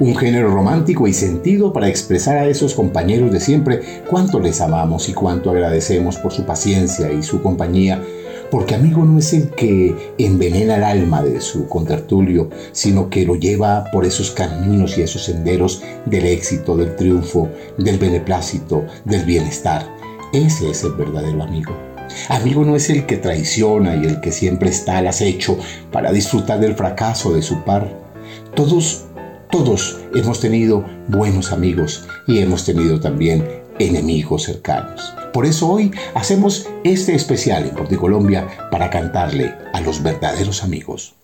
un 0.00 0.16
género 0.16 0.50
romántico 0.50 1.06
y 1.06 1.12
sentido 1.12 1.72
para 1.72 1.88
expresar 1.88 2.36
a 2.36 2.46
esos 2.46 2.74
compañeros 2.74 3.32
de 3.32 3.40
siempre 3.40 3.80
cuánto 4.08 4.40
les 4.40 4.60
amamos 4.60 5.08
y 5.08 5.14
cuánto 5.14 5.50
agradecemos 5.50 6.16
por 6.16 6.32
su 6.32 6.44
paciencia 6.44 7.12
y 7.12 7.22
su 7.22 7.42
compañía, 7.42 8.02
porque 8.50 8.74
amigo 8.74 9.04
no 9.04 9.18
es 9.18 9.32
el 9.32 9.50
que 9.50 10.14
envenena 10.18 10.76
el 10.76 10.84
alma 10.84 11.22
de 11.22 11.40
su 11.40 11.68
contertulio, 11.68 12.50
sino 12.72 13.08
que 13.10 13.24
lo 13.24 13.36
lleva 13.36 13.90
por 13.90 14.04
esos 14.04 14.30
caminos 14.30 14.98
y 14.98 15.02
esos 15.02 15.24
senderos 15.24 15.82
del 16.06 16.26
éxito, 16.26 16.76
del 16.76 16.94
triunfo, 16.96 17.48
del 17.78 17.98
beneplácito, 17.98 18.84
del 19.04 19.24
bienestar. 19.24 19.88
Ese 20.32 20.70
es 20.70 20.84
el 20.84 20.92
verdadero 20.92 21.42
amigo. 21.42 21.72
Amigo 22.28 22.64
no 22.64 22.76
es 22.76 22.90
el 22.90 23.06
que 23.06 23.16
traiciona 23.16 23.96
y 23.96 24.04
el 24.04 24.20
que 24.20 24.32
siempre 24.32 24.70
está 24.70 24.98
al 24.98 25.06
acecho 25.06 25.58
para 25.90 26.12
disfrutar 26.12 26.60
del 26.60 26.74
fracaso 26.74 27.32
de 27.32 27.42
su 27.42 27.62
par. 27.64 27.88
Todos, 28.54 29.06
todos 29.50 29.98
hemos 30.14 30.40
tenido 30.40 30.84
buenos 31.08 31.52
amigos 31.52 32.06
y 32.26 32.38
hemos 32.38 32.64
tenido 32.64 33.00
también 33.00 33.46
enemigos 33.78 34.44
cercanos. 34.44 35.14
Por 35.32 35.46
eso 35.46 35.68
hoy 35.68 35.90
hacemos 36.14 36.68
este 36.84 37.14
especial 37.14 37.64
en 37.64 37.74
Porticolombia 37.74 38.46
para 38.70 38.90
cantarle 38.90 39.54
a 39.72 39.80
los 39.80 40.02
verdaderos 40.02 40.62
amigos. 40.62 41.14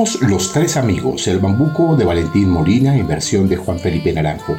Los 0.00 0.54
Tres 0.54 0.78
Amigos, 0.78 1.28
el 1.28 1.40
bambuco 1.40 1.94
de 1.94 2.06
Valentín 2.06 2.48
Molina 2.48 2.96
en 2.96 3.06
versión 3.06 3.50
de 3.50 3.58
Juan 3.58 3.78
Felipe 3.78 4.10
Naranjo. 4.14 4.56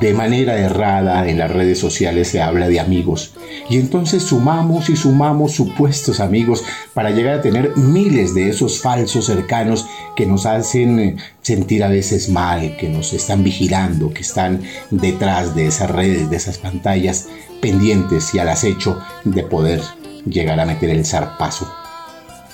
De 0.00 0.14
manera 0.14 0.56
errada 0.56 1.28
en 1.28 1.36
las 1.36 1.50
redes 1.50 1.78
sociales 1.78 2.28
se 2.28 2.40
habla 2.40 2.66
de 2.66 2.80
amigos 2.80 3.34
y 3.68 3.76
entonces 3.76 4.22
sumamos 4.22 4.88
y 4.88 4.96
sumamos 4.96 5.52
supuestos 5.52 6.20
amigos 6.20 6.64
para 6.94 7.10
llegar 7.10 7.34
a 7.34 7.42
tener 7.42 7.76
miles 7.76 8.34
de 8.34 8.48
esos 8.48 8.80
falsos 8.80 9.26
cercanos 9.26 9.86
que 10.16 10.24
nos 10.24 10.46
hacen 10.46 10.98
eh, 10.98 11.16
sentir 11.42 11.84
a 11.84 11.88
veces 11.88 12.30
mal, 12.30 12.74
que 12.78 12.88
nos 12.88 13.12
están 13.12 13.44
vigilando, 13.44 14.14
que 14.14 14.22
están 14.22 14.62
detrás 14.90 15.54
de 15.54 15.66
esas 15.66 15.90
redes, 15.90 16.30
de 16.30 16.36
esas 16.36 16.56
pantallas 16.56 17.28
pendientes 17.60 18.34
y 18.34 18.38
al 18.38 18.48
acecho 18.48 18.98
de 19.24 19.42
poder 19.42 19.82
llegar 20.24 20.58
a 20.58 20.64
meter 20.64 20.88
el 20.88 21.04
zarpazo. 21.04 21.70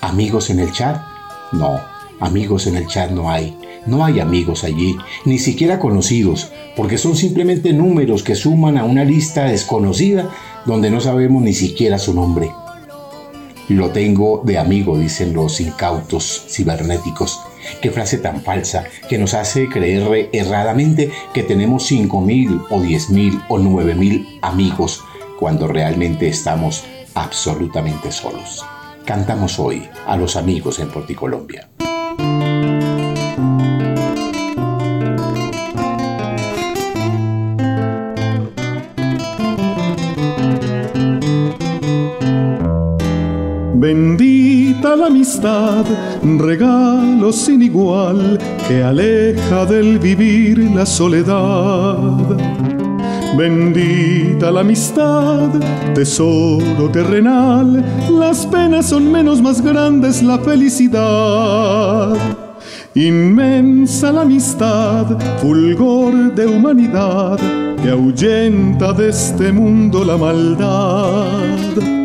Amigos 0.01 0.51
en 0.51 0.59
el 0.59 0.73
chat, 0.73 1.01
no, 1.53 1.94
amigos 2.21 2.67
en 2.67 2.77
el 2.77 2.87
chat 2.87 3.11
no 3.11 3.31
hay. 3.31 3.57
No 3.87 4.05
hay 4.05 4.21
amigos 4.21 4.65
allí, 4.65 4.97
ni 5.25 5.39
siquiera 5.39 5.79
conocidos, 5.79 6.51
porque 6.77 6.97
son 6.97 7.17
simplemente 7.17 7.73
números 7.73 8.23
que 8.23 8.35
suman 8.35 8.79
a 8.79 8.85
una 8.85 9.05
lista 9.05 9.45
desconocida 9.45 10.31
donde 10.65 10.91
no 10.91 11.01
sabemos 11.01 11.43
ni 11.43 11.53
siquiera 11.53 11.99
su 11.99 12.15
nombre. 12.15 12.51
Lo 13.69 13.91
tengo 13.91 14.43
de 14.45 14.59
amigo, 14.59 14.99
dicen 14.99 15.33
los 15.35 15.61
incautos 15.61 16.47
cibernéticos. 16.49 17.41
Qué 17.81 17.91
frase 17.91 18.19
tan 18.19 18.43
falsa 18.43 18.85
que 19.09 19.19
nos 19.19 19.33
hace 19.35 19.69
creer 19.69 20.29
erradamente 20.33 21.11
que 21.33 21.43
tenemos 21.43 21.91
5.000 21.91 22.67
o 22.71 22.81
10.000 22.81 23.45
o 23.49 23.59
9.000 23.59 24.39
amigos 24.43 25.03
cuando 25.39 25.67
realmente 25.67 26.29
estamos 26.29 26.85
absolutamente 27.15 28.13
solos. 28.13 28.65
cantamos 29.05 29.59
hoy 29.59 29.87
a 30.07 30.17
los 30.17 30.37
amigos 30.37 30.79
en 30.79 30.89
Porticolombia. 30.89 31.69
Bendita 43.85 44.97
la 44.97 45.07
amistad, 45.07 45.85
regalo 46.39 47.33
sin 47.33 47.63
igual 47.63 48.39
que 48.67 48.83
aleja 48.83 49.67
del 49.67 49.99
vivir 49.99 50.59
la 50.75 50.87
soledad 50.87 52.74
Bendita 53.37 54.51
la 54.53 54.61
amistad, 54.61 55.51
tesoro 55.93 56.89
terrenal, 56.93 57.85
las 58.11 58.47
penas 58.47 58.87
son 58.87 59.11
menos 59.11 59.43
más 59.43 59.61
grandes 59.61 60.23
la 60.23 60.39
felicidad. 60.39 62.15
Inmensa 62.95 64.13
la 64.13 64.23
amistad, 64.23 65.19
fulgor 65.41 66.33
de 66.35 66.47
humanidad, 66.47 67.39
que 67.83 67.91
ahuyenta 67.91 68.93
de 68.93 69.09
este 69.09 69.51
mundo 69.51 70.05
la 70.05 70.17
maldad. 70.17 72.04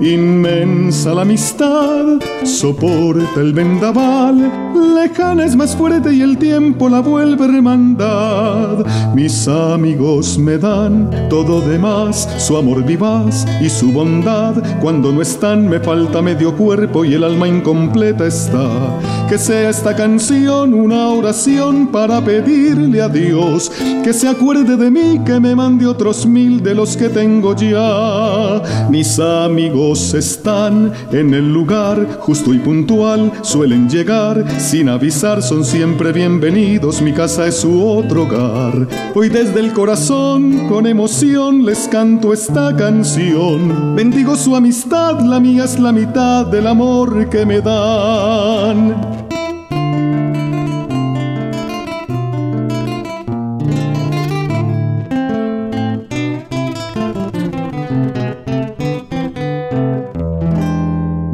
Inmensa 0.00 1.14
la 1.14 1.22
amistad, 1.22 2.20
soporta 2.44 3.40
el 3.40 3.54
vendaval, 3.54 4.52
lejana 4.94 5.46
es 5.46 5.56
más 5.56 5.74
fuerte 5.74 6.12
y 6.12 6.20
el 6.20 6.36
tiempo 6.36 6.90
la 6.90 7.00
vuelve 7.00 7.46
hermandad. 7.46 8.84
Mis 9.14 9.48
amigos 9.48 10.38
me 10.38 10.58
dan 10.58 11.10
todo 11.30 11.62
de 11.62 11.78
más, 11.78 12.28
su 12.38 12.58
amor 12.58 12.84
vivaz 12.84 13.46
y 13.62 13.70
su 13.70 13.90
bondad. 13.90 14.54
Cuando 14.82 15.12
no 15.12 15.22
están 15.22 15.66
me 15.66 15.80
falta 15.80 16.20
medio 16.20 16.54
cuerpo 16.54 17.04
y 17.06 17.14
el 17.14 17.24
alma 17.24 17.48
incompleta 17.48 18.26
está. 18.26 18.98
Que 19.28 19.38
sea 19.38 19.70
esta 19.70 19.94
canción 19.96 20.72
una 20.72 21.08
oración 21.08 21.88
para 21.88 22.20
pedirle 22.20 23.02
a 23.02 23.08
Dios 23.08 23.72
que 24.04 24.12
se 24.12 24.28
acuerde 24.28 24.76
de 24.76 24.88
mí, 24.88 25.20
que 25.26 25.40
me 25.40 25.56
mande 25.56 25.84
otros 25.84 26.24
mil 26.26 26.62
de 26.62 26.76
los 26.76 26.96
que 26.96 27.08
tengo 27.08 27.56
ya. 27.56 28.62
Mis 28.88 29.18
amigos 29.18 30.14
están 30.14 30.92
en 31.10 31.34
el 31.34 31.52
lugar 31.52 32.20
justo 32.20 32.54
y 32.54 32.60
puntual, 32.60 33.32
suelen 33.42 33.88
llegar 33.88 34.44
sin 34.60 34.88
avisar, 34.88 35.42
son 35.42 35.64
siempre 35.64 36.12
bienvenidos, 36.12 37.02
mi 37.02 37.12
casa 37.12 37.48
es 37.48 37.56
su 37.56 37.84
otro 37.84 38.22
hogar. 38.22 38.86
Hoy 39.12 39.28
desde 39.28 39.58
el 39.58 39.72
corazón, 39.72 40.68
con 40.68 40.86
emoción, 40.86 41.64
les 41.66 41.88
canto 41.88 42.32
esta 42.32 42.76
canción. 42.76 43.96
Bendigo 43.96 44.36
su 44.36 44.54
amistad, 44.54 45.18
la 45.20 45.40
mía 45.40 45.64
es 45.64 45.80
la 45.80 45.90
mitad 45.90 46.46
del 46.46 46.68
amor 46.68 47.28
que 47.28 47.44
me 47.44 47.60
dan. 47.60 49.15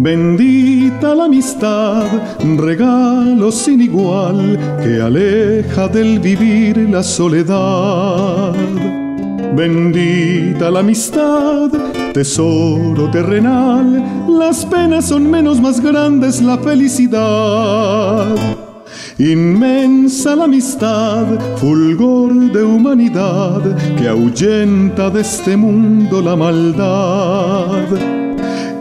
Bendita 0.03 1.15
la 1.15 1.27
amistad, 1.27 2.09
regalo 2.57 3.53
sin 3.53 3.81
igual 3.81 4.59
que 4.83 5.01
aleja 5.01 5.87
del 5.87 6.19
vivir 6.19 6.77
la 6.91 7.05
soledad. 7.05 8.53
Bendita 9.55 10.73
la 10.73 10.81
amistad, 10.81 11.71
tesoro 12.13 13.13
terrenal, 13.13 14.27
las 14.41 14.67
penas 14.67 15.05
son 15.05 15.31
menos 15.31 15.61
más 15.61 15.81
grandes 15.81 16.43
la 16.43 16.59
felicidad. 16.59 18.35
Inmensa 19.19 20.35
la 20.35 20.45
amistad, 20.47 21.27
fulgor 21.59 22.51
de 22.51 22.65
humanidad 22.65 23.77
que 23.97 24.09
ahuyenta 24.09 25.11
de 25.11 25.21
este 25.21 25.57
mundo 25.57 26.21
la 26.21 26.35
maldad. 26.35 28.22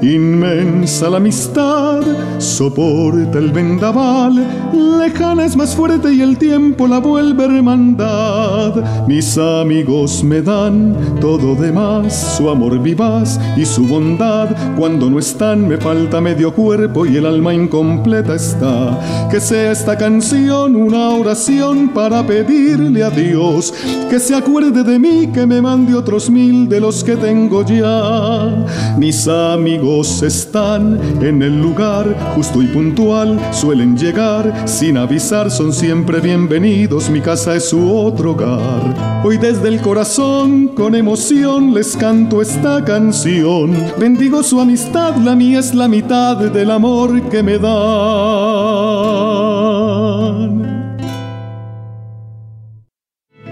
Inmensa 0.02 1.12
la 1.12 1.18
amistad, 1.18 2.02
soporta 2.40 3.38
el 3.38 3.52
vendaval, 3.52 4.34
lejana 4.74 5.46
es 5.46 5.56
más 5.56 5.76
fuerte 5.76 6.12
y 6.12 6.22
el 6.22 6.40
tiempo 6.40 6.88
la 6.88 6.98
vuelve 6.98 7.46
hermandad. 7.46 9.06
Mis 9.08 9.38
amigos 9.38 10.24
me 10.24 10.42
dan 10.42 10.96
todo 11.20 11.54
de 11.54 11.72
más, 11.72 12.36
su 12.36 12.50
amor 12.50 12.80
vivaz 12.80 13.40
y 13.56 13.64
su 13.64 13.86
bondad. 13.86 14.50
Cuando 14.76 15.08
no 15.08 15.20
están 15.20 15.68
me 15.68 15.78
falta 15.78 16.20
medio 16.20 16.52
cuerpo 16.52 17.06
y 17.06 17.18
el 17.18 17.28
alma 17.28 17.54
incompleta 17.54 18.34
está. 18.34 19.28
Que 19.30 19.40
sea 19.40 19.72
esta 19.72 19.96
canción 20.00 20.76
una 20.76 21.10
oración 21.10 21.90
para 21.90 22.26
pedirle 22.26 23.04
a 23.04 23.12
Dios 23.12 23.72
que 24.10 24.20
se 24.20 24.34
acuerde 24.34 24.84
de 24.84 24.98
mí, 24.98 25.28
que 25.32 25.46
me 25.46 25.62
mande 25.62 25.94
otros 25.94 26.28
mil 26.28 26.68
de 26.68 26.80
los 26.80 27.04
que 27.04 27.16
tengo 27.16 27.64
ya. 27.64 28.66
Mis 28.98 29.28
amigos 29.28 29.91
están 30.00 31.00
en 31.22 31.44
el 31.44 31.62
lugar 31.62 32.16
justo 32.34 32.62
y 32.62 32.68
puntual, 32.68 33.38
suelen 33.52 33.98
llegar 33.98 34.66
sin 34.66 34.98
avisar, 34.98 35.52
son 35.52 35.74
siempre 35.74 36.22
bienvenidos, 36.22 37.10
mi 37.10 37.20
casa 37.20 37.58
es 37.58 37.68
su 37.70 37.94
otro 37.94 38.32
hogar. 38.32 39.22
Hoy 39.24 39.38
desde 39.38 39.68
el 39.68 39.82
corazón, 39.82 40.70
con 40.70 40.96
emoción, 40.96 41.74
les 41.74 41.98
canto 41.98 42.42
esta 42.42 42.86
canción. 42.86 43.76
Bendigo 44.00 44.44
su 44.44 44.62
amistad, 44.62 45.18
la 45.18 45.36
mía 45.36 45.60
es 45.60 45.76
la 45.76 45.90
mitad 45.90 46.38
del 46.38 46.72
amor 46.72 47.30
que 47.30 47.44
me 47.44 47.58
dan. 47.58 47.82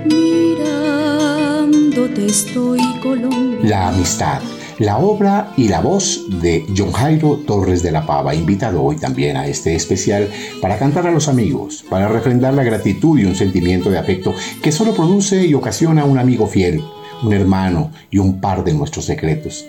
Mirándote 0.05 1.15
estoy 2.27 2.79
Colombia. 3.01 3.59
La 3.63 3.89
amistad 3.89 4.39
la 4.79 4.97
obra 4.97 5.53
y 5.57 5.67
la 5.67 5.81
voz 5.81 6.25
de 6.41 6.65
John 6.75 6.93
Jairo 6.93 7.37
Torres 7.45 7.83
de 7.83 7.91
la 7.91 8.05
Pava, 8.05 8.33
invitado 8.33 8.81
hoy 8.81 8.95
también 8.95 9.35
a 9.35 9.45
este 9.45 9.75
especial 9.75 10.29
para 10.61 10.79
cantar 10.79 11.05
a 11.05 11.11
los 11.11 11.27
amigos, 11.27 11.83
para 11.89 12.07
refrendar 12.07 12.53
la 12.53 12.63
gratitud 12.63 13.19
y 13.19 13.25
un 13.25 13.35
sentimiento 13.35 13.91
de 13.91 13.97
afecto 13.97 14.33
que 14.63 14.71
solo 14.71 14.93
produce 14.93 15.45
y 15.45 15.53
ocasiona 15.53 16.05
un 16.05 16.17
amigo 16.17 16.47
fiel, 16.47 16.81
un 17.21 17.33
hermano 17.33 17.91
y 18.09 18.19
un 18.19 18.39
par 18.39 18.63
de 18.63 18.73
nuestros 18.73 19.05
secretos. 19.05 19.65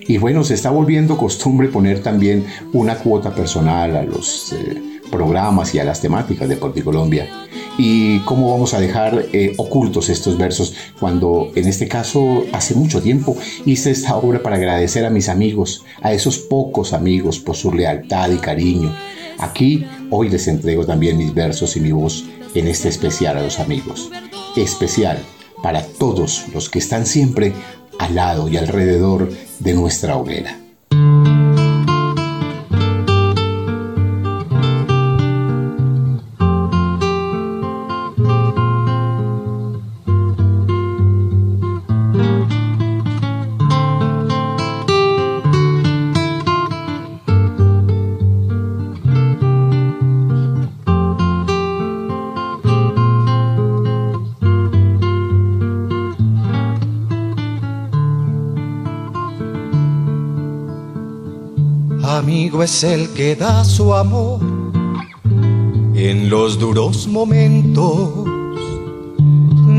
Y 0.00 0.18
bueno, 0.18 0.44
se 0.44 0.54
está 0.54 0.70
volviendo 0.70 1.16
costumbre 1.16 1.68
poner 1.68 2.02
también 2.02 2.44
una 2.74 2.96
cuota 2.96 3.34
personal 3.34 3.96
a 3.96 4.02
los 4.02 4.52
eh, 4.52 5.00
programas 5.10 5.74
y 5.74 5.78
a 5.78 5.84
las 5.84 6.00
temáticas 6.00 6.48
de 6.48 6.56
Porticolombia. 6.56 7.28
¿Y 7.76 8.20
cómo 8.20 8.52
vamos 8.52 8.72
a 8.72 8.80
dejar 8.80 9.26
eh, 9.32 9.54
ocultos 9.56 10.08
estos 10.08 10.38
versos 10.38 10.74
cuando 11.00 11.50
en 11.56 11.66
este 11.66 11.88
caso 11.88 12.44
hace 12.52 12.74
mucho 12.74 13.02
tiempo 13.02 13.36
hice 13.66 13.90
esta 13.90 14.16
obra 14.16 14.42
para 14.42 14.56
agradecer 14.56 15.04
a 15.04 15.10
mis 15.10 15.28
amigos, 15.28 15.84
a 16.00 16.12
esos 16.12 16.38
pocos 16.38 16.92
amigos 16.92 17.40
por 17.40 17.56
su 17.56 17.72
lealtad 17.72 18.30
y 18.30 18.36
cariño? 18.36 18.94
Aquí 19.38 19.84
hoy 20.10 20.28
les 20.28 20.46
entrego 20.46 20.86
también 20.86 21.18
mis 21.18 21.34
versos 21.34 21.76
y 21.76 21.80
mi 21.80 21.90
voz 21.90 22.24
en 22.54 22.68
este 22.68 22.88
especial 22.88 23.38
a 23.38 23.42
los 23.42 23.58
amigos. 23.58 24.10
Especial 24.56 25.18
para 25.62 25.82
todos 25.82 26.44
los 26.54 26.70
que 26.70 26.78
están 26.78 27.06
siempre 27.06 27.52
al 27.98 28.14
lado 28.14 28.48
y 28.48 28.56
alrededor 28.56 29.32
de 29.58 29.74
nuestra 29.74 30.16
hoguera. 30.16 30.63
Es 62.64 62.82
el 62.82 63.10
que 63.10 63.36
da 63.36 63.62
su 63.62 63.94
amor 63.94 64.40
en 65.94 66.30
los 66.30 66.58
duros 66.58 67.06
momentos. 67.06 68.08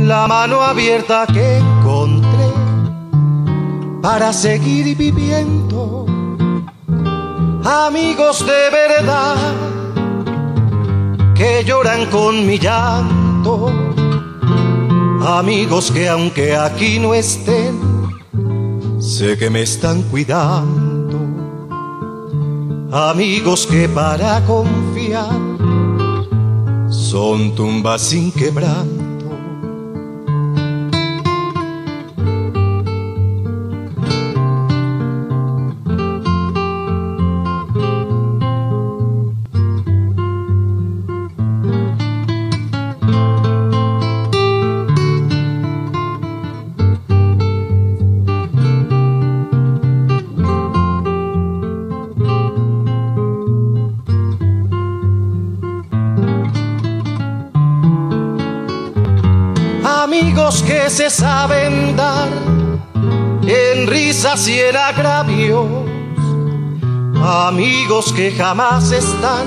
La 0.04 0.28
mano 0.28 0.62
abierta 0.62 1.26
que 1.26 1.58
encontré 1.58 2.48
para 4.04 4.32
seguir 4.32 4.96
viviendo. 4.96 6.06
Amigos 7.64 8.46
de 8.46 8.70
verdad 8.70 9.36
que 11.34 11.64
lloran 11.66 12.06
con 12.12 12.46
mi 12.46 12.60
llanto. 12.60 13.72
Amigos 15.26 15.90
que 15.92 16.08
aunque 16.08 16.56
aquí 16.56 17.00
no 17.00 17.16
estén, 17.16 17.80
sé 19.00 19.36
que 19.40 19.50
me 19.50 19.64
están 19.64 20.04
cuidando 20.04 20.85
amigos 22.96 23.68
que 23.68 23.90
para 23.90 24.42
confiar 24.46 25.30
son 26.90 27.54
tumbas 27.54 28.02
sin 28.02 28.32
quebrar 28.32 28.86
se 60.96 61.10
saben 61.10 61.94
dar 61.98 62.30
en 63.46 63.86
risas 63.86 64.48
y 64.48 64.62
en 64.62 64.78
agravios, 64.78 65.68
amigos 67.22 68.14
que 68.14 68.32
jamás 68.32 68.94
están 68.94 69.46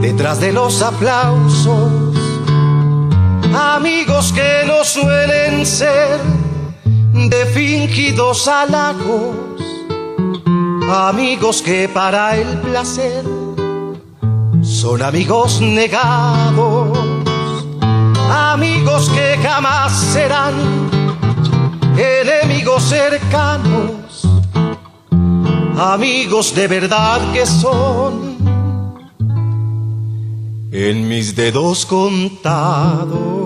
detrás 0.00 0.40
de 0.40 0.52
los 0.52 0.82
aplausos, 0.82 1.92
amigos 3.54 4.32
que 4.32 4.64
no 4.66 4.82
suelen 4.82 5.64
ser 5.64 6.18
de 7.30 7.46
fingidos 7.46 8.48
halagos, 8.48 9.62
amigos 10.90 11.62
que 11.62 11.88
para 11.88 12.36
el 12.36 12.58
placer 12.62 13.24
son 14.60 15.02
amigos 15.02 15.60
negados 15.60 16.81
amigos 18.32 19.10
que 19.10 19.36
jamás 19.42 19.92
serán 19.92 20.54
enemigos 21.98 22.82
cercanos, 22.84 24.22
amigos 25.76 26.54
de 26.54 26.66
verdad 26.66 27.20
que 27.34 27.44
son 27.44 28.36
en 30.72 31.08
mis 31.08 31.36
dedos 31.36 31.84
contados. 31.84 33.41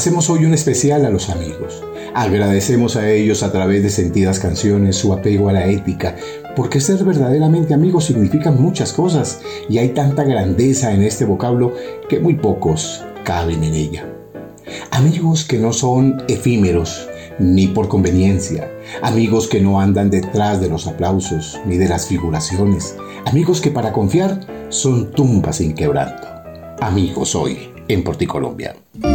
Hacemos 0.00 0.30
hoy 0.30 0.46
un 0.46 0.54
especial 0.54 1.04
a 1.04 1.10
los 1.10 1.28
amigos. 1.28 1.84
Agradecemos 2.14 2.96
a 2.96 3.10
ellos 3.10 3.42
a 3.42 3.52
través 3.52 3.82
de 3.82 3.90
sentidas 3.90 4.38
canciones 4.38 4.96
su 4.96 5.12
apego 5.12 5.50
a 5.50 5.52
la 5.52 5.66
ética, 5.66 6.16
porque 6.56 6.80
ser 6.80 7.04
verdaderamente 7.04 7.74
amigos 7.74 8.06
significa 8.06 8.50
muchas 8.50 8.94
cosas 8.94 9.42
y 9.68 9.76
hay 9.76 9.90
tanta 9.90 10.24
grandeza 10.24 10.94
en 10.94 11.02
este 11.02 11.26
vocablo 11.26 11.74
que 12.08 12.18
muy 12.18 12.32
pocos 12.32 13.04
caben 13.24 13.62
en 13.62 13.74
ella. 13.74 14.08
Amigos 14.90 15.44
que 15.44 15.58
no 15.58 15.74
son 15.74 16.22
efímeros 16.28 17.06
ni 17.38 17.66
por 17.66 17.88
conveniencia, 17.88 18.72
amigos 19.02 19.48
que 19.48 19.60
no 19.60 19.82
andan 19.82 20.08
detrás 20.08 20.62
de 20.62 20.70
los 20.70 20.86
aplausos 20.86 21.60
ni 21.66 21.76
de 21.76 21.90
las 21.90 22.06
figuraciones, 22.06 22.96
amigos 23.26 23.60
que 23.60 23.70
para 23.70 23.92
confiar 23.92 24.46
son 24.70 25.10
tumbas 25.10 25.56
sin 25.56 25.74
quebranto. 25.74 26.26
Amigos 26.80 27.34
hoy 27.34 27.68
en 27.86 28.02
Porticolombia. 28.02 28.74
Escuchamos 28.94 29.09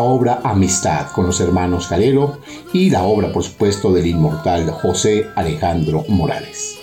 obra 0.00 0.40
Amistad 0.42 1.10
con 1.12 1.26
los 1.26 1.40
hermanos 1.40 1.86
Calero 1.86 2.38
y 2.72 2.90
la 2.90 3.04
obra, 3.04 3.32
por 3.32 3.42
supuesto, 3.44 3.92
del 3.92 4.06
inmortal 4.06 4.70
José 4.70 5.26
Alejandro 5.36 6.04
Morales. 6.08 6.78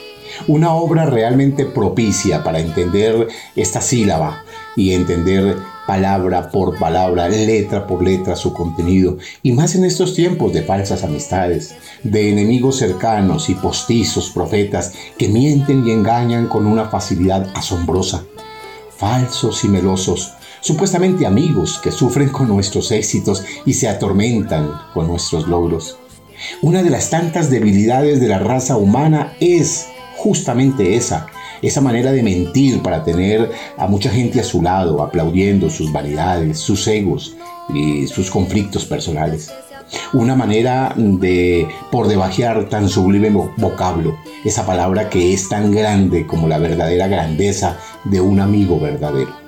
Una 0.48 0.74
obra 0.74 1.06
realmente 1.06 1.66
propicia 1.66 2.44
para 2.44 2.60
entender 2.60 3.28
esta 3.56 3.82
sílaba 3.82 4.44
y 4.76 4.94
entender 4.94 5.58
palabra 5.86 6.52
por 6.52 6.78
palabra, 6.78 7.28
letra 7.28 7.88
por 7.88 8.04
letra 8.04 8.36
su 8.36 8.54
contenido, 8.54 9.18
y 9.42 9.54
más 9.54 9.74
en 9.74 9.86
estos 9.86 10.14
tiempos 10.14 10.54
de 10.54 10.62
falsas 10.62 11.04
amistades, 11.04 11.76
de 12.04 12.30
enemigos 12.30 12.78
cercanos 12.78 13.50
y 13.50 13.56
postizos 13.56 14.30
profetas 14.30 14.94
que 15.18 15.28
mienten 15.28 15.88
y 15.88 15.92
engañan 15.92 16.48
con 16.48 16.68
una 16.68 16.86
facilidad 16.90 17.52
asombrosa, 17.56 18.24
falsos 18.96 19.64
y 19.64 19.68
melosos, 19.68 20.34
supuestamente 20.62 21.26
amigos 21.26 21.80
que 21.82 21.92
sufren 21.92 22.30
con 22.30 22.48
nuestros 22.48 22.92
éxitos 22.92 23.44
y 23.66 23.74
se 23.74 23.88
atormentan 23.88 24.72
con 24.94 25.08
nuestros 25.08 25.48
logros. 25.48 25.98
Una 26.62 26.84
de 26.84 26.90
las 26.90 27.10
tantas 27.10 27.50
debilidades 27.50 28.20
de 28.20 28.28
la 28.28 28.40
raza 28.40 28.78
humana 28.78 29.34
es 29.40 29.88
justamente 30.18 30.96
esa, 30.96 31.28
esa 31.62 31.82
manera 31.82 32.12
de 32.12 32.24
mentir 32.24 32.82
para 32.82 33.04
tener 33.04 33.52
a 33.78 33.88
mucha 33.88 34.10
gente 34.10 34.40
a 34.40 34.44
su 34.44 34.62
lado, 34.62 35.04
aplaudiendo 35.04 35.70
sus 35.70 35.92
vanidades, 35.92 36.60
sus 36.60 36.88
egos 36.88 37.36
y 37.74 38.08
sus 38.08 38.30
conflictos 38.30 38.86
personales. 38.86 39.52
Una 40.14 40.36
manera 40.36 40.94
de 40.96 41.68
por 41.92 42.08
debajear 42.08 42.70
tan 42.70 42.90
sublime 42.90 43.30
vocablo, 43.58 44.18
esa 44.46 44.66
palabra 44.66 45.10
que 45.10 45.34
es 45.34 45.50
tan 45.50 45.72
grande 45.72 46.28
como 46.28 46.48
la 46.48 46.60
verdadera 46.60 47.08
grandeza 47.08 47.78
de 48.06 48.22
un 48.22 48.40
amigo 48.40 48.80
verdadero. 48.80 49.39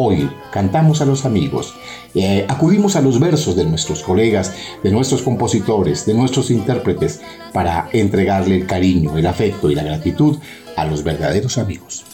Hoy 0.00 0.30
cantamos 0.52 1.00
a 1.00 1.06
los 1.06 1.24
amigos, 1.24 1.74
eh, 2.14 2.46
acudimos 2.48 2.94
a 2.94 3.00
los 3.00 3.18
versos 3.18 3.56
de 3.56 3.64
nuestros 3.64 4.04
colegas, 4.04 4.54
de 4.84 4.92
nuestros 4.92 5.22
compositores, 5.22 6.06
de 6.06 6.14
nuestros 6.14 6.52
intérpretes, 6.52 7.20
para 7.52 7.88
entregarle 7.92 8.54
el 8.54 8.66
cariño, 8.66 9.18
el 9.18 9.26
afecto 9.26 9.68
y 9.68 9.74
la 9.74 9.82
gratitud 9.82 10.38
a 10.76 10.84
los 10.84 11.02
verdaderos 11.02 11.58
amigos. 11.58 12.04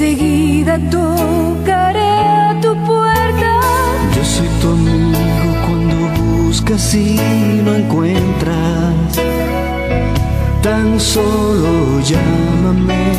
Enseguida 0.00 0.78
tocaré 0.90 2.08
a 2.08 2.58
tu 2.62 2.74
puerta. 2.86 3.60
Yo 4.16 4.24
soy 4.24 4.48
tu 4.60 4.68
amigo 4.70 5.50
cuando 5.66 5.96
buscas 6.22 6.94
y 6.94 7.20
no 7.64 7.74
encuentras. 7.74 8.94
Tan 10.62 10.98
solo 10.98 12.00
llámame 12.00 13.12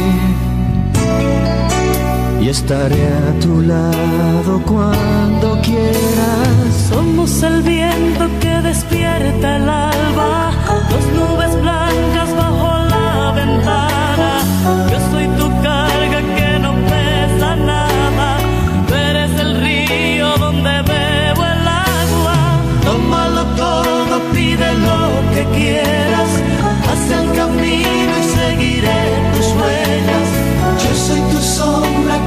y 2.42 2.50
estaré 2.50 3.08
a 3.08 3.40
tu 3.40 3.62
lado 3.62 4.62
cuando 4.66 5.62
quieras. 5.62 6.90
Somos 6.90 7.44
el 7.44 7.62
viento 7.62 8.28
que 8.40 8.54
despierta 8.70 9.58
el 9.58 9.70
alba, 9.70 10.52
dos 10.90 11.06
nubes 11.18 11.62
blancas 11.62 12.36
bajo 12.36 12.70
la 12.94 13.34
ventana. 13.36 14.32
Yo 14.92 15.00
soy 15.12 15.28
tu 15.38 15.41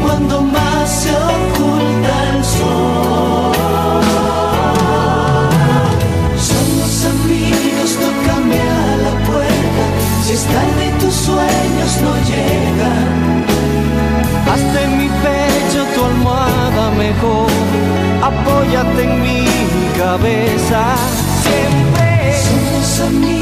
cuando 0.03 0.43
más 0.43 0.89
se 0.89 1.11
oculta 1.11 2.15
el 2.35 2.45
sol. 2.45 3.53
Somos 6.51 6.93
amigos, 7.15 7.91
tócame 8.05 8.61
a 8.61 8.97
la 9.05 9.13
puerta. 9.29 9.85
Si 10.25 10.33
es 10.33 10.45
tarde 10.45 10.93
tus 11.01 11.15
sueños 11.15 11.93
no 12.05 12.13
llegan. 12.31 13.45
Hazte 14.51 14.85
en 14.85 14.99
mi 14.99 15.09
pecho 15.09 15.81
tu 15.95 16.05
almohada 16.05 16.91
mejor. 16.93 17.51
Apóyate 18.23 19.03
en 19.05 19.23
mi 19.23 19.47
cabeza. 19.99 20.81
Siempre 21.43 22.35
somos 22.47 23.01
amigos 23.09 23.34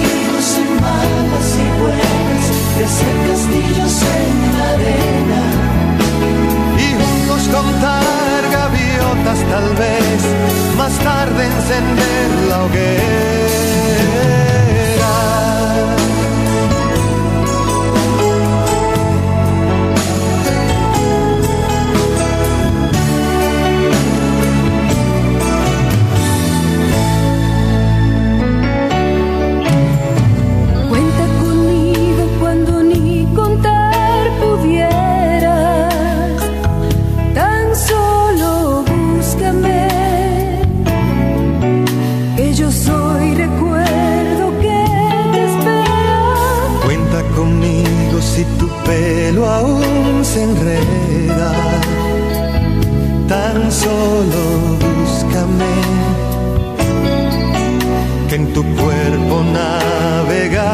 tal 9.53 9.68
vez. 9.74 10.20
Más 10.78 10.94
tarde 10.98 11.44
encender 11.44 12.28
la 12.48 12.64
hoguera. 12.64 13.03
Pelo 48.85 49.49
aún 49.49 50.24
se 50.24 50.43
enreda. 50.43 51.53
Tan 53.28 53.70
solo 53.70 54.43
búscame. 54.83 55.74
Que 58.28 58.35
en 58.37 58.53
tu 58.53 58.62
cuerpo 58.76 59.43
navegar 59.53 60.72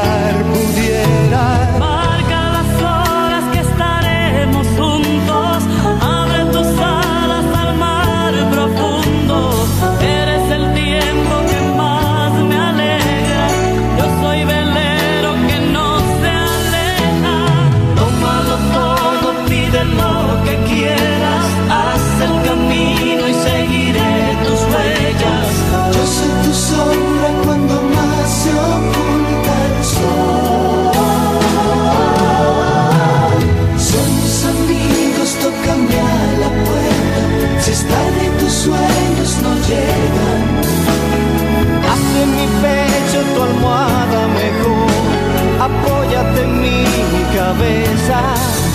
cabeza. 47.49 48.19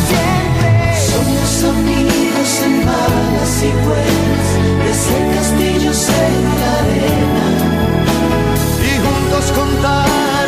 Siempre 0.10 0.72
son 1.10 1.26
los 1.38 1.54
amigos 1.76 2.50
en 2.66 2.74
malas 2.86 3.54
y 3.70 3.72
buenas, 3.86 4.48
desde 4.86 5.18
castillos 5.36 6.02
en 6.10 6.38
la 6.60 6.72
arena. 6.82 7.48
Y 8.90 8.92
juntos 9.06 9.46
contar 9.60 10.46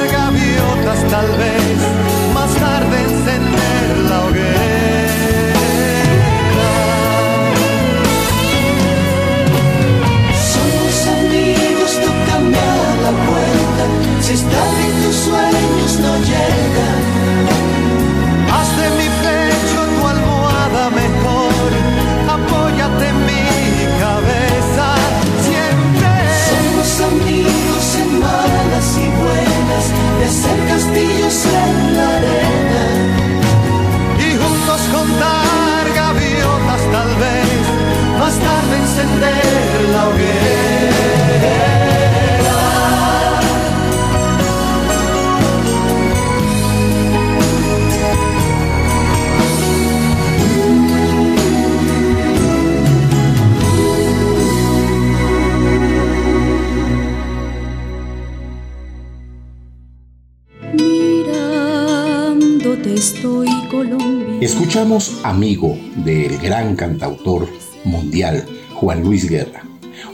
Amigo 65.23 65.77
del 66.05 66.37
gran 66.37 66.77
cantautor 66.77 67.49
mundial 67.83 68.45
Juan 68.75 69.03
Luis 69.03 69.29
Guerra, 69.29 69.65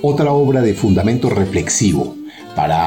otra 0.02 0.32
obra 0.32 0.62
de 0.62 0.74
fundamento 0.74 1.30
reflexivo 1.30 2.16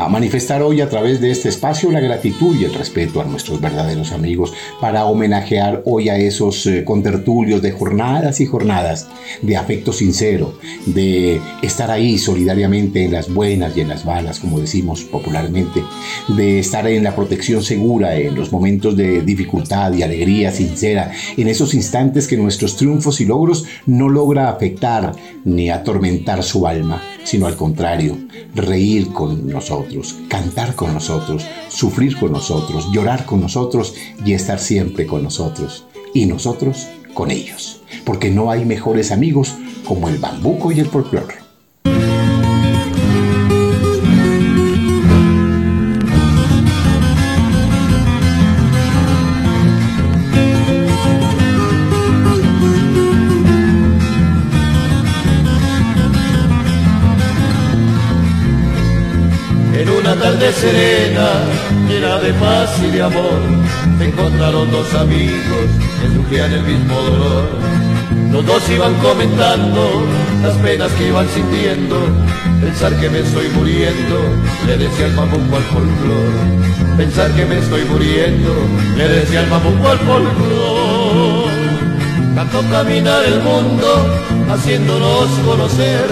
manifestar 0.09 0.63
hoy 0.63 0.81
a 0.81 0.89
través 0.89 1.21
de 1.21 1.31
este 1.31 1.49
espacio 1.49 1.91
la 1.91 2.01
gratitud 2.01 2.57
y 2.57 2.65
el 2.65 2.75
respeto 2.75 3.21
a 3.21 3.25
nuestros 3.25 3.61
verdaderos 3.61 4.13
amigos, 4.13 4.53
para 4.81 5.05
homenajear 5.07 5.83
hoy 5.85 6.09
a 6.09 6.17
esos 6.17 6.67
eh, 6.67 6.85
contertulios 6.85 7.63
de 7.63 7.73
jornadas 7.73 8.41
y 8.41 8.47
jornadas 8.47 9.09
de 9.43 9.57
afecto 9.57 9.93
sincero, 9.93 10.55
de 10.87 11.41
estar 11.63 11.91
ahí 11.91 12.19
solidariamente 12.19 13.05
en 13.05 13.13
las 13.13 13.33
buenas 13.33 13.77
y 13.77 13.81
en 13.81 13.89
las 13.89 14.05
malas, 14.05 14.41
como 14.41 14.61
decimos 14.61 15.03
popularmente, 15.03 15.83
de 16.29 16.59
estar 16.59 16.87
en 16.87 17.05
la 17.05 17.15
protección 17.15 17.63
segura 17.63 18.17
en 18.17 18.35
los 18.35 18.53
momentos 18.53 18.97
de 18.97 19.23
dificultad 19.23 19.93
y 19.93 20.03
alegría 20.03 20.51
sincera, 20.51 21.13
en 21.37 21.49
esos 21.49 21.75
instantes 21.75 22.29
que 22.29 22.37
nuestros 22.37 22.77
triunfos 22.77 23.21
y 23.21 23.27
logros 23.27 23.65
no 23.87 24.09
logra 24.09 24.49
afectar 24.51 25.15
ni 25.45 25.71
atormentar 25.71 26.43
su 26.43 26.67
alma, 26.67 27.03
sino 27.25 27.47
al 27.47 27.57
contrario, 27.57 28.17
reír 28.55 29.13
con 29.13 29.49
nosotros, 29.49 30.17
cantar 30.29 30.75
con 30.75 30.95
nosotros, 30.95 31.45
sufrir 31.69 32.19
con 32.19 32.33
nosotros, 32.33 32.89
llorar 32.93 33.27
con 33.27 33.41
nosotros 33.41 33.95
y 34.25 34.33
estar 34.35 34.59
siempre 34.59 35.07
con 35.07 35.23
nosotros. 35.23 35.87
Y 36.15 36.27
nosotros 36.27 36.87
con 37.13 37.31
ellos. 37.31 37.81
Porque 38.05 38.31
no 38.31 38.51
hay 38.51 38.65
mejores 38.65 39.11
amigos 39.11 39.55
como 39.87 40.09
el 40.09 40.19
bambuco 40.19 40.71
y 40.71 40.81
el 40.81 40.87
folclore. 40.87 41.44
Paz 62.55 62.71
y 62.87 62.91
de 62.91 63.03
amor, 63.03 63.41
se 63.99 64.05
encontraron 64.05 64.71
dos 64.71 64.95
amigos 64.95 65.67
que 66.01 66.07
sufrían 66.17 66.53
el 66.53 66.63
mismo 66.63 66.95
dolor. 66.95 67.45
Los 68.31 68.47
dos 68.47 68.63
iban 68.71 68.95
comentando 69.09 69.83
las 70.43 70.55
penas 70.59 70.91
que 70.93 71.09
iban 71.09 71.29
sintiendo, 71.29 71.97
pensar 72.61 72.93
que 73.01 73.09
me 73.11 73.21
estoy 73.21 73.49
muriendo, 73.57 74.17
le 74.67 74.77
decía 74.77 75.07
el 75.07 75.15
mamuco 75.15 75.57
al 75.57 75.67
folclor. 75.73 76.33
Pensar 76.97 77.29
que 77.33 77.45
me 77.45 77.59
estoy 77.59 77.85
muriendo, 77.93 78.53
le 78.97 79.09
decía 79.09 79.41
el 79.41 79.51
mamuco 79.51 79.89
al 79.89 79.99
folclor. 80.09 81.49
Tanto 82.37 82.59
caminar 82.71 83.23
el 83.25 83.39
mundo, 83.49 83.89
haciéndonos 84.53 85.29
conocer, 85.49 86.07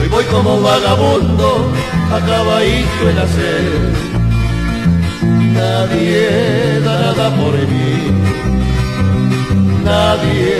hoy 0.00 0.08
voy 0.08 0.24
como 0.24 0.60
vagabundo, 0.62 1.72
acabadito 2.10 3.02
el 3.10 3.18
hacer. 3.18 4.05
Nadie 5.56 6.80
da 6.84 6.94
nada 7.04 7.26
por 7.36 7.54
mí, 7.72 7.92
nadie 9.84 10.54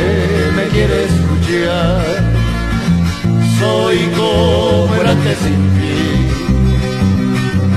me 0.57 0.65
quiere 0.75 1.05
escuchar. 1.05 2.03
Soy 3.59 3.99
antes 5.13 5.39
sin 5.39 5.63
ti, 5.77 5.99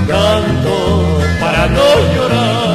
canto 0.08 0.76
para 1.40 1.62
no 1.68 1.88
llorar. 2.14 2.69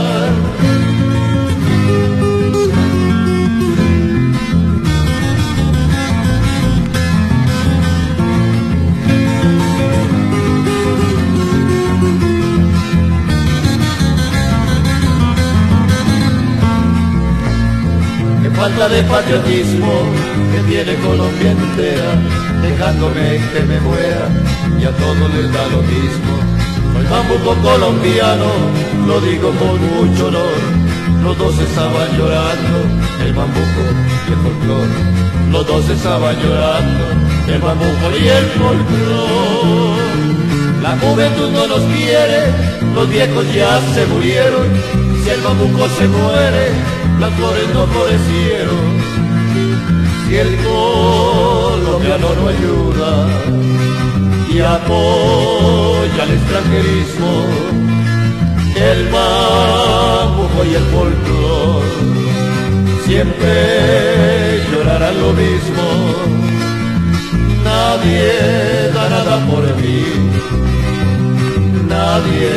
Falta 18.55 18.87
de 18.89 19.03
patriotismo 19.03 19.93
que 20.51 20.59
tiene 20.71 20.95
Colombia 20.95 21.51
entera, 21.51 22.11
dejándome 22.61 23.41
que 23.53 23.61
me 23.67 23.79
muera 23.81 24.29
y 24.79 24.83
a 24.85 24.91
todos 24.91 25.33
les 25.35 25.51
da 25.51 25.63
lo 25.67 25.81
mismo. 25.83 26.33
Soy 26.93 27.05
bambuco 27.07 27.55
colombiano, 27.61 28.49
lo 29.05 29.19
digo 29.21 29.51
con 29.51 29.75
mucho 29.95 30.27
honor. 30.27 30.85
Los 31.23 31.37
dos 31.37 31.59
estaban 31.59 32.17
llorando, 32.17 32.77
el 33.25 33.33
bambuco 33.33 33.81
y 34.27 34.31
el 34.31 34.39
folclor. 34.39 34.87
Los 35.51 35.67
dos 35.67 35.89
estaban 35.89 36.35
llorando, 36.41 37.05
el 37.47 37.61
bambuco 37.61 38.05
y 38.21 38.27
el 38.27 38.45
folclor. 38.57 39.95
La 40.81 40.97
juventud 40.97 41.51
no 41.51 41.67
nos 41.67 41.81
quiere, 41.93 42.41
los 42.93 43.09
viejos 43.09 43.45
ya 43.53 43.81
se 43.93 44.05
murieron. 44.05 44.67
Si 45.23 45.29
el 45.31 45.41
bambuco 45.41 45.89
se 45.97 46.07
muere, 46.07 46.69
las 47.19 47.33
flores 47.33 47.67
no 47.73 47.87
florecieron. 47.87 48.85
Si 50.27 50.35
el 50.35 50.55
colombiano 50.57 52.27
no 52.35 52.47
ayuda 52.47 53.27
y 54.51 54.59
apoya 54.59 56.23
el 56.23 56.31
extranjerismo, 56.31 57.31
el 58.75 59.07
bambuco 59.09 60.65
y 60.65 60.75
el 60.75 60.83
folclor 60.93 61.83
siempre 63.05 64.63
llorarán 64.71 65.21
lo 65.21 65.33
mismo. 65.33 65.85
Nadie 67.63 68.91
da 68.93 69.09
nada 69.09 69.45
por 69.47 69.63
mí, 69.77 70.03
nadie 71.87 72.51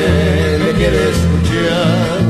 me 0.65 0.73
quiere 0.73 1.11
escuchar 1.11 2.28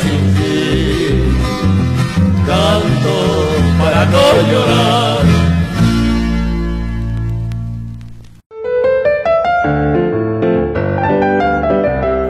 sin 0.00 0.22
fin, 0.36 1.36
canto 2.46 3.16
para 3.78 4.04
no 4.06 4.24
llorar. 4.50 5.22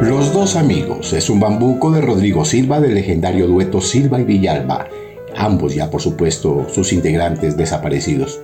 Los 0.02 0.32
dos 0.32 0.56
amigos 0.56 1.12
es 1.12 1.30
un 1.30 1.40
bambuco 1.40 1.90
de 1.90 2.00
Rodrigo 2.00 2.44
Silva 2.44 2.80
del 2.80 2.94
legendario 2.94 3.46
dueto 3.46 3.80
Silva 3.80 4.20
y 4.20 4.24
Villalba, 4.24 4.88
ambos 5.36 5.74
ya 5.74 5.90
por 5.90 6.00
supuesto 6.00 6.66
sus 6.68 6.92
integrantes 6.92 7.56
desaparecidos 7.56 8.40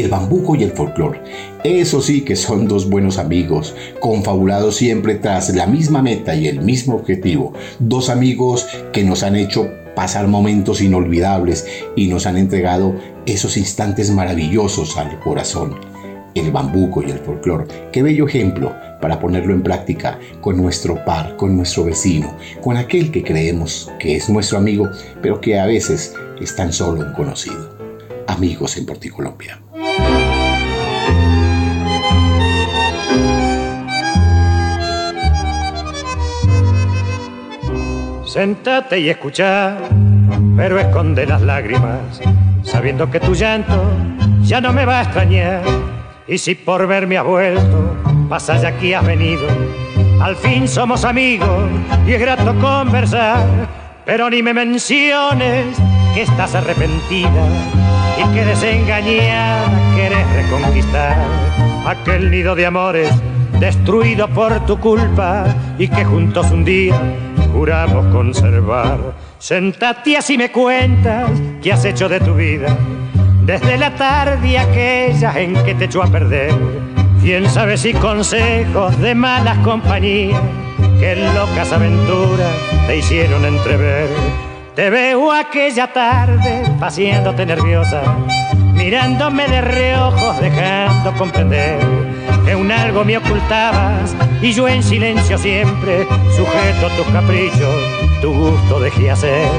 el 0.00 0.08
bambuco 0.08 0.54
y 0.54 0.62
el 0.62 0.72
folclore. 0.72 1.20
Eso 1.64 2.00
sí 2.00 2.22
que 2.22 2.36
son 2.36 2.68
dos 2.68 2.88
buenos 2.88 3.18
amigos, 3.18 3.74
confabulados 4.00 4.76
siempre 4.76 5.16
tras 5.16 5.54
la 5.54 5.66
misma 5.66 6.02
meta 6.02 6.34
y 6.34 6.48
el 6.48 6.60
mismo 6.60 6.94
objetivo. 6.96 7.52
Dos 7.78 8.10
amigos 8.10 8.66
que 8.92 9.04
nos 9.04 9.22
han 9.22 9.36
hecho 9.36 9.68
pasar 9.96 10.28
momentos 10.28 10.80
inolvidables 10.80 11.66
y 11.96 12.06
nos 12.06 12.26
han 12.26 12.36
entregado 12.36 12.94
esos 13.24 13.56
instantes 13.56 14.10
maravillosos 14.10 14.96
al 14.96 15.18
corazón. 15.20 15.74
El 16.34 16.52
bambuco 16.52 17.02
y 17.02 17.10
el 17.10 17.18
folclore. 17.18 17.64
Qué 17.90 18.02
bello 18.02 18.26
ejemplo 18.26 18.74
para 19.00 19.18
ponerlo 19.18 19.54
en 19.54 19.62
práctica 19.62 20.18
con 20.42 20.58
nuestro 20.58 21.02
par, 21.04 21.36
con 21.36 21.56
nuestro 21.56 21.84
vecino, 21.84 22.36
con 22.60 22.76
aquel 22.76 23.10
que 23.10 23.24
creemos 23.24 23.90
que 23.98 24.16
es 24.16 24.28
nuestro 24.28 24.58
amigo, 24.58 24.88
pero 25.22 25.40
que 25.40 25.58
a 25.58 25.66
veces 25.66 26.14
es 26.40 26.54
tan 26.54 26.72
solo 26.72 27.00
un 27.00 27.12
conocido. 27.14 27.74
Amigos 28.26 28.76
en 28.76 28.84
Porticolombia. 28.84 29.65
Sentate 38.36 38.98
y 38.98 39.08
escucha, 39.08 39.78
pero 40.58 40.78
esconde 40.78 41.24
las 41.24 41.40
lágrimas, 41.40 42.20
sabiendo 42.62 43.10
que 43.10 43.18
tu 43.18 43.34
llanto 43.34 43.90
ya 44.42 44.60
no 44.60 44.74
me 44.74 44.84
va 44.84 44.98
a 44.98 45.02
extrañar. 45.04 45.62
Y 46.28 46.36
si 46.36 46.54
por 46.54 46.86
verme 46.86 47.16
has 47.16 47.24
vuelto, 47.24 47.96
pasa 48.28 48.58
ya 48.58 48.68
aquí 48.68 48.92
has 48.92 49.06
venido, 49.06 49.48
al 50.20 50.36
fin 50.36 50.68
somos 50.68 51.06
amigos 51.06 51.70
y 52.06 52.12
es 52.12 52.20
grato 52.20 52.54
conversar. 52.60 53.42
Pero 54.04 54.28
ni 54.28 54.42
me 54.42 54.52
menciones 54.52 55.74
que 56.12 56.20
estás 56.20 56.54
arrepentida 56.54 57.48
y 58.18 58.34
que 58.34 58.44
desengañada 58.44 59.64
quieres 59.94 60.30
reconquistar 60.34 61.16
aquel 61.86 62.30
nido 62.30 62.54
de 62.54 62.66
amores 62.66 63.10
destruido 63.60 64.28
por 64.28 64.64
tu 64.66 64.78
culpa 64.78 65.46
y 65.78 65.88
que 65.88 66.04
juntos 66.04 66.50
un 66.50 66.64
día 66.64 66.98
juramos 67.52 68.06
conservar. 68.12 68.98
Sentate 69.38 70.16
así 70.16 70.36
me 70.36 70.50
cuentas 70.50 71.30
qué 71.62 71.72
has 71.72 71.84
hecho 71.84 72.08
de 72.08 72.20
tu 72.20 72.34
vida 72.34 72.76
desde 73.46 73.78
la 73.78 73.94
tarde 73.94 74.58
aquella 74.58 75.40
en 75.40 75.54
que 75.64 75.74
te 75.74 75.84
echó 75.84 76.02
a 76.02 76.08
perder. 76.08 76.52
Quién 77.22 77.48
sabe 77.48 77.76
si 77.76 77.94
consejos 77.94 79.00
de 79.00 79.14
malas 79.14 79.58
compañías 79.58 80.40
qué 80.98 81.16
locas 81.34 81.72
aventuras 81.72 82.52
te 82.86 82.96
hicieron 82.96 83.44
entrever. 83.44 84.08
Te 84.74 84.90
veo 84.90 85.32
aquella 85.32 85.92
tarde 85.92 86.64
paseándote 86.78 87.46
nerviosa, 87.46 88.02
mirándome 88.76 89.48
de 89.48 89.60
reojos, 89.60 90.40
dejando 90.40 91.12
comprender 91.14 91.80
que 92.44 92.54
un 92.54 92.70
algo 92.70 93.04
me 93.04 93.16
ocultabas 93.16 94.14
y 94.40 94.52
yo 94.52 94.68
en 94.68 94.82
silencio 94.82 95.38
siempre, 95.38 96.06
sujeto 96.36 96.86
a 96.86 96.96
tus 96.96 97.06
caprichos, 97.06 97.74
tu 98.20 98.32
gusto 98.32 98.80
dejé 98.80 99.10
hacer. 99.10 99.50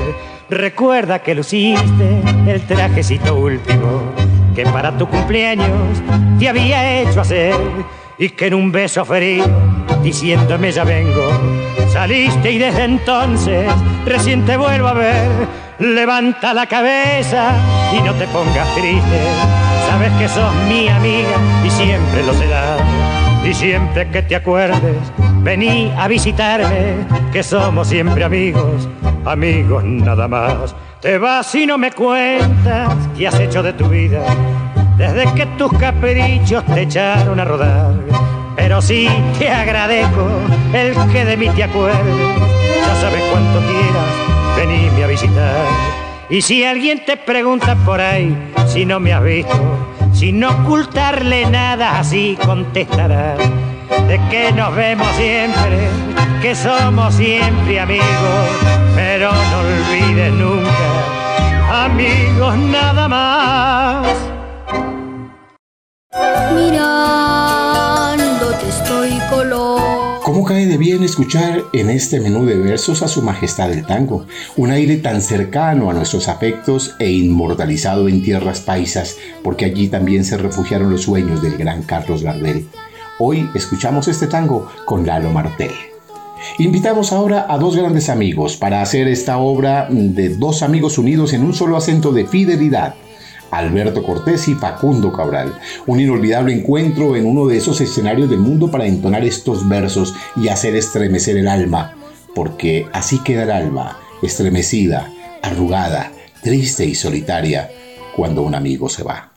Recuerda 0.49 1.19
que 1.19 1.35
luciste 1.35 2.21
el 2.47 2.61
trajecito 2.61 3.35
último 3.35 4.13
que 4.55 4.63
para 4.63 4.97
tu 4.97 5.07
cumpleaños 5.07 6.01
te 6.39 6.47
había 6.47 7.01
hecho 7.01 7.21
hacer 7.21 7.53
y 8.17 8.29
que 8.29 8.47
en 8.47 8.53
un 8.53 8.71
beso 8.71 9.03
ferido, 9.05 9.47
diciéndome 10.01 10.71
ya 10.71 10.83
vengo, 10.83 11.29
saliste 11.91 12.51
y 12.51 12.57
desde 12.57 12.85
entonces 12.85 13.69
recién 14.05 14.45
te 14.45 14.57
vuelvo 14.57 14.87
a 14.87 14.93
ver. 14.93 15.66
Levanta 15.79 16.55
la 16.55 16.65
cabeza 16.65 17.51
y 17.93 18.01
no 18.01 18.11
te 18.15 18.25
pongas 18.29 18.67
triste, 18.73 19.19
sabes 19.87 20.11
que 20.13 20.27
sos 20.27 20.51
mi 20.67 20.87
amiga 20.87 21.37
y 21.63 21.69
siempre 21.69 22.23
lo 22.25 22.33
serás. 22.33 22.81
Y 23.43 23.53
siempre 23.53 24.09
que 24.09 24.23
te 24.23 24.35
acuerdes, 24.35 24.97
vení 25.43 25.93
a 25.95 26.07
visitarme, 26.07 27.05
que 27.31 27.43
somos 27.43 27.89
siempre 27.89 28.23
amigos, 28.23 28.89
amigos 29.23 29.83
nada 29.83 30.27
más. 30.27 30.75
Te 30.99 31.19
vas 31.19 31.53
y 31.53 31.67
no 31.67 31.77
me 31.77 31.91
cuentas 31.91 32.95
qué 33.15 33.27
has 33.27 33.39
hecho 33.39 33.61
de 33.61 33.73
tu 33.73 33.87
vida 33.87 34.23
desde 34.97 35.31
que 35.35 35.45
tus 35.59 35.71
caprichos 35.73 36.65
te 36.65 36.81
echaron 36.81 37.39
a 37.39 37.45
rodar. 37.45 37.93
Pero 38.55 38.81
sí 38.81 39.07
te 39.37 39.47
agradezco 39.47 40.27
el 40.73 40.95
que 41.11 41.23
de 41.23 41.37
mí 41.37 41.49
te 41.49 41.65
acuerdes. 41.65 42.15
Ya 42.81 42.95
sabes 42.95 43.21
cuánto 43.31 43.59
quieras 43.59 44.36
venirme 44.57 45.03
a 45.03 45.07
visitar. 45.07 45.65
Y 46.29 46.41
si 46.41 46.65
alguien 46.65 47.05
te 47.05 47.15
pregunta 47.15 47.75
por 47.85 48.01
ahí 48.01 48.35
si 48.67 48.85
no 48.85 48.99
me 48.99 49.13
has 49.13 49.23
visto, 49.23 49.87
sin 50.13 50.43
ocultarle 50.43 51.45
nada, 51.45 51.99
así 51.99 52.37
contestará. 52.45 53.37
De 54.07 54.19
que 54.29 54.51
nos 54.51 54.75
vemos 54.75 55.07
siempre, 55.15 55.87
que 56.41 56.53
somos 56.55 57.15
siempre 57.15 57.79
amigos, 57.79 58.49
pero 58.95 59.31
no 59.31 59.59
olvides 59.59 60.33
nunca, 60.33 61.85
amigos 61.85 62.57
nada 62.57 63.07
más. 63.07 64.07
Mirándote 66.53 67.57
estoy 68.67 69.17
color. 69.29 69.96
¿Cómo 70.37 70.49
cae 70.49 70.67
de 70.67 70.77
bien 70.77 71.01
escuchar 71.01 71.63
en 71.73 71.89
este 71.89 72.19
menú 72.19 72.45
de 72.45 72.55
versos 72.55 73.01
a 73.01 73.07
su 73.07 73.23
majestad 73.23 73.71
el 73.71 73.87
tango? 73.87 74.27
Un 74.55 74.69
aire 74.69 74.97
tan 74.97 75.23
cercano 75.23 75.89
a 75.89 75.95
nuestros 75.95 76.27
afectos 76.27 76.93
e 76.99 77.09
inmortalizado 77.09 78.07
en 78.07 78.21
tierras 78.21 78.59
paisas, 78.59 79.17
porque 79.43 79.65
allí 79.65 79.87
también 79.87 80.23
se 80.23 80.37
refugiaron 80.37 80.91
los 80.91 81.01
sueños 81.01 81.41
del 81.41 81.57
gran 81.57 81.81
Carlos 81.81 82.21
Gardel. 82.21 82.67
Hoy 83.17 83.49
escuchamos 83.55 84.07
este 84.07 84.27
tango 84.27 84.69
con 84.85 85.07
Lalo 85.07 85.31
Martel. 85.31 85.71
Invitamos 86.59 87.13
ahora 87.13 87.47
a 87.49 87.57
dos 87.57 87.75
grandes 87.75 88.07
amigos 88.07 88.57
para 88.57 88.83
hacer 88.83 89.07
esta 89.07 89.39
obra 89.39 89.87
de 89.89 90.29
dos 90.29 90.61
amigos 90.61 90.99
unidos 90.99 91.33
en 91.33 91.41
un 91.41 91.55
solo 91.55 91.77
acento 91.77 92.11
de 92.11 92.27
fidelidad. 92.27 92.93
Alberto 93.51 94.03
Cortés 94.03 94.47
y 94.47 94.55
Facundo 94.55 95.11
Cabral. 95.11 95.57
Un 95.85 95.99
inolvidable 95.99 96.53
encuentro 96.53 97.15
en 97.15 97.25
uno 97.25 97.47
de 97.47 97.57
esos 97.57 97.81
escenarios 97.81 98.29
del 98.29 98.39
mundo 98.39 98.69
para 98.69 98.85
entonar 98.85 99.23
estos 99.23 99.67
versos 99.67 100.13
y 100.35 100.47
hacer 100.47 100.75
estremecer 100.75 101.37
el 101.37 101.47
alma, 101.47 101.95
porque 102.35 102.87
así 102.93 103.19
queda 103.19 103.43
el 103.43 103.51
alma, 103.51 103.99
estremecida, 104.21 105.11
arrugada, 105.41 106.11
triste 106.41 106.85
y 106.85 106.95
solitaria, 106.95 107.69
cuando 108.15 108.41
un 108.41 108.55
amigo 108.55 108.89
se 108.89 109.03
va. 109.03 109.36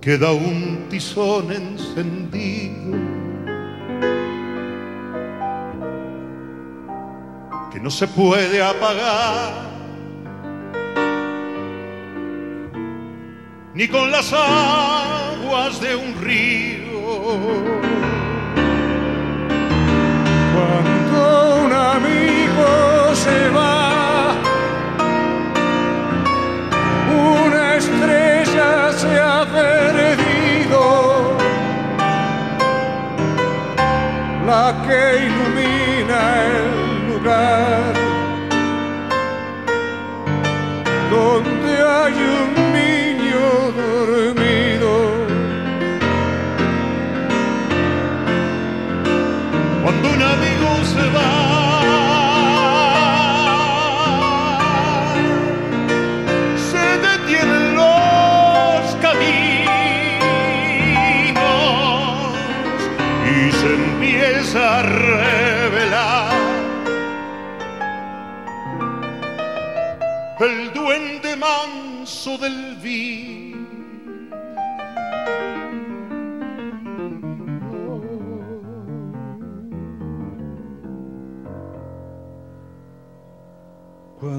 queda 0.00 0.32
un 0.32 0.86
tizón 0.88 1.52
encendido 1.52 2.98
que 7.72 7.80
no 7.80 7.90
se 7.90 8.06
puede 8.06 8.62
apagar 8.62 9.66
ni 13.76 13.86
con 13.88 14.10
las 14.10 14.32
aguas 14.32 15.78
de 15.82 15.94
un 15.94 16.14
río. 16.22 16.86
Cuando 20.54 21.64
un 21.66 21.72
amigo 21.74 23.14
se 23.14 23.50
va, 23.50 23.75
la 34.84 35.55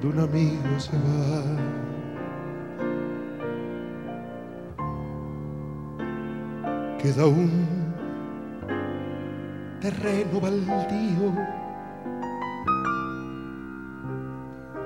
cuando 0.00 0.08
un 0.08 0.28
amigo 0.28 0.78
se 0.78 0.92
va. 0.92 1.42
Queda 6.98 7.26
un 7.26 7.94
terreno 9.80 10.40
baldío 10.40 11.34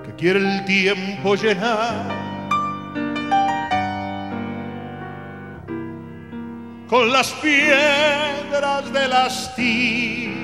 que 0.05 0.15
quiere 0.17 0.39
el 0.41 0.65
tiempo 0.65 1.35
llenar. 1.35 2.31
Con 6.89 7.13
las 7.13 7.33
piedras 7.35 8.93
del 8.93 9.13
hastío 9.13 10.40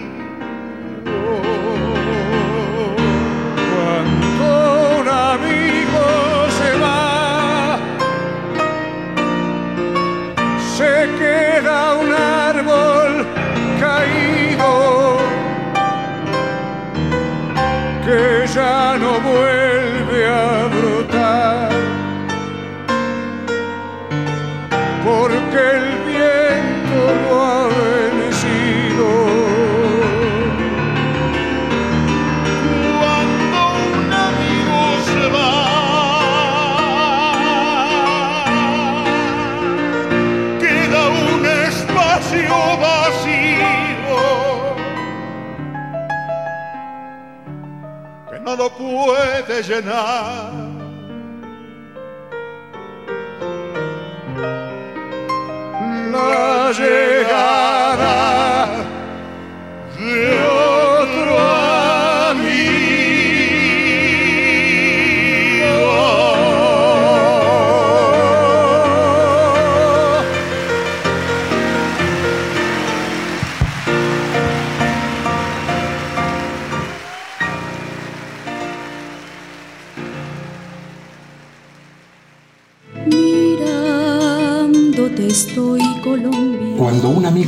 puede 48.87 49.62
llenar. 49.62 50.46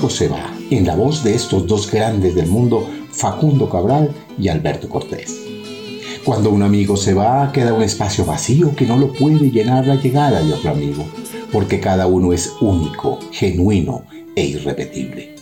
Se 0.07 0.29
va, 0.29 0.55
en 0.71 0.87
la 0.87 0.95
voz 0.95 1.25
de 1.25 1.35
estos 1.35 1.67
dos 1.67 1.91
grandes 1.91 2.37
del 2.37 2.47
mundo, 2.47 2.87
Facundo 3.11 3.69
Cabral 3.69 4.15
y 4.39 4.47
Alberto 4.47 4.89
Cortés. 4.89 5.37
Cuando 6.25 6.51
un 6.51 6.63
amigo 6.63 6.97
se 6.97 7.15
va, 7.15 7.51
queda 7.53 7.75
un 7.75 7.83
espacio 7.83 8.25
vacío 8.25 8.77
que 8.77 8.87
no 8.87 8.97
lo 8.97 9.13
puede 9.13 9.51
llenar 9.51 9.87
la 9.89 9.97
llegada 9.97 10.41
de 10.41 10.53
otro 10.53 10.71
amigo, 10.71 11.05
porque 11.51 11.81
cada 11.81 12.07
uno 12.07 12.33
es 12.33 12.53
único, 12.61 13.19
genuino 13.33 14.05
e 14.37 14.45
irrepetible. 14.47 15.35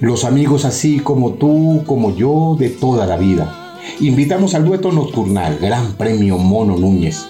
Los 0.00 0.24
amigos 0.24 0.64
así 0.64 0.98
como 0.98 1.34
tú, 1.34 1.84
como 1.86 2.16
yo, 2.16 2.56
de 2.58 2.70
toda 2.70 3.06
la 3.06 3.16
vida. 3.16 3.78
Invitamos 4.00 4.54
al 4.54 4.64
dueto 4.64 4.90
nocturnal, 4.90 5.58
Gran 5.60 5.92
Premio 5.92 6.36
Mono 6.36 6.76
Núñez. 6.76 7.28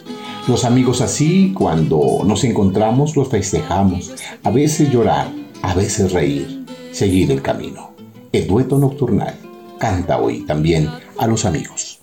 Los 0.48 0.64
amigos 0.64 1.02
así, 1.02 1.52
cuando 1.54 2.22
nos 2.24 2.42
encontramos, 2.44 3.16
los 3.16 3.28
festejamos, 3.28 4.12
a 4.42 4.50
veces 4.50 4.90
llorar, 4.90 5.43
a 5.64 5.72
veces 5.72 6.12
reír, 6.12 6.66
seguir 6.92 7.32
el 7.32 7.40
camino. 7.40 7.94
El 8.32 8.46
dueto 8.46 8.78
nocturnal 8.78 9.34
canta 9.78 10.18
hoy 10.18 10.40
también 10.40 10.90
a 11.18 11.26
los 11.26 11.46
amigos. 11.46 12.00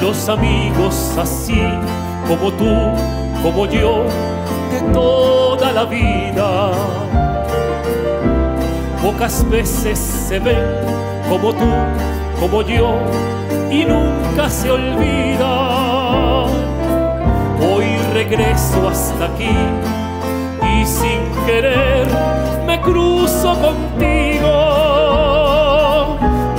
Los 0.00 0.28
amigos 0.28 1.14
así 1.18 1.60
como 2.28 2.52
tú, 2.52 2.70
como 3.42 3.66
yo, 3.66 4.06
toda 4.92 5.72
la 5.72 5.84
vida. 5.84 6.70
Pocas 9.02 9.48
veces 9.48 9.98
se 9.98 10.38
ven 10.38 10.64
como 11.28 11.52
tú, 11.52 11.70
como 12.40 12.62
yo, 12.62 12.98
y 13.70 13.84
nunca 13.84 14.48
se 14.48 14.70
olvida. 14.70 16.46
Hoy 17.60 17.86
regreso 18.12 18.88
hasta 18.88 19.26
aquí 19.26 19.56
y 20.62 20.86
sin 20.86 21.20
querer 21.46 22.06
me 22.66 22.80
cruzo 22.80 23.54
contigo. 23.54 24.56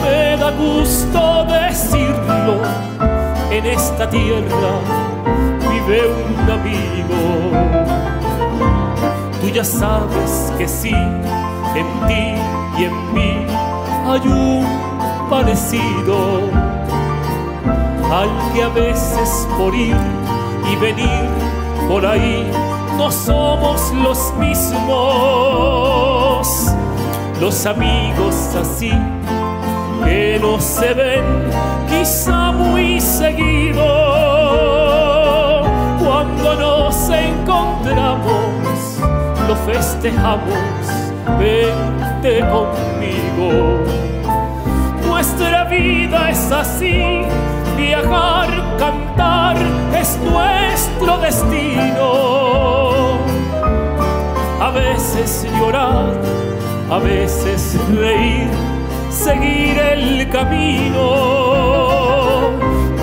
Me 0.04 0.38
da 0.38 0.52
gusto 0.52 1.46
decirlo 1.46 2.62
en 3.52 3.66
esta 3.66 4.10
tierra 4.10 4.74
vive 5.88 6.02
un 6.08 6.50
amigo 6.50 7.77
Tú 9.48 9.54
ya 9.54 9.64
sabes 9.64 10.52
que 10.58 10.68
sí, 10.68 10.92
en 10.92 11.88
ti 12.06 12.36
y 12.78 12.84
en 12.84 13.14
mí 13.14 13.48
hay 14.06 14.20
un 14.28 14.68
parecido 15.30 16.42
al 18.12 18.30
que 18.54 18.64
a 18.64 18.68
veces 18.68 19.48
por 19.58 19.74
ir 19.74 19.96
y 20.70 20.76
venir 20.76 21.30
por 21.88 22.06
ahí 22.06 22.46
no 22.98 23.10
somos 23.10 23.94
los 23.94 24.34
mismos. 24.34 24.86
Los 27.40 27.66
amigos 27.66 28.54
así 28.60 28.92
que 30.04 30.40
no 30.42 30.60
se 30.60 30.94
ven 30.94 31.24
quizá 31.88 32.52
muy 32.52 33.00
seguido 33.00 33.86
cuando 36.04 36.54
nos 36.56 37.10
encontramos 37.10 38.97
lo 39.48 39.56
festejamos, 39.56 40.54
vente 41.40 42.40
conmigo. 42.50 43.80
Nuestra 45.08 45.64
vida 45.66 46.32
es 46.32 46.52
así, 46.52 47.22
viajar, 47.78 48.50
cantar 48.78 49.56
es 49.98 50.20
nuestro 50.20 51.18
destino. 51.20 52.10
A 54.60 54.72
veces 54.72 55.48
llorar, 55.58 56.14
a 56.92 56.98
veces 57.00 57.78
reír, 57.96 58.50
seguir 59.10 59.78
el 59.80 60.30
camino. 60.30 61.06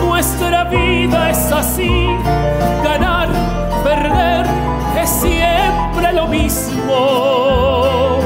Nuestra 0.06 0.64
vida 0.64 1.30
es 1.30 1.52
así, 1.52 2.08
ganar, 2.84 3.28
perder 3.82 4.46
es 5.00 5.10
siempre 5.10 5.43
lo 6.12 6.28
mismo. 6.28 8.18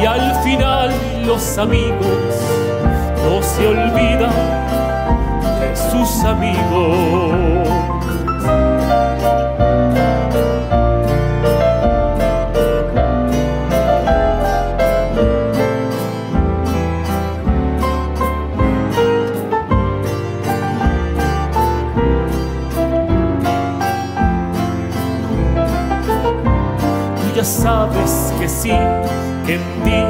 Y 0.00 0.06
al 0.06 0.34
final 0.42 0.90
los 1.26 1.58
amigos 1.58 2.34
no 3.24 3.42
se 3.42 3.66
olvidan 3.66 4.32
de 5.60 5.76
sus 5.76 6.24
amigos. 6.24 7.77
Sabes 27.44 28.32
que 28.38 28.48
sí, 28.48 28.72
que 29.46 29.54
en 29.54 29.62
ti 29.84 30.02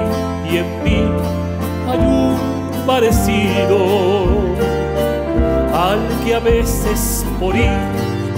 y 0.50 0.56
en 0.58 0.82
mí 0.84 1.04
hay 1.88 1.98
un 1.98 2.38
parecido 2.86 3.78
al 5.74 5.98
que 6.24 6.34
a 6.34 6.40
veces 6.40 7.24
por 7.38 7.54
ir 7.56 7.70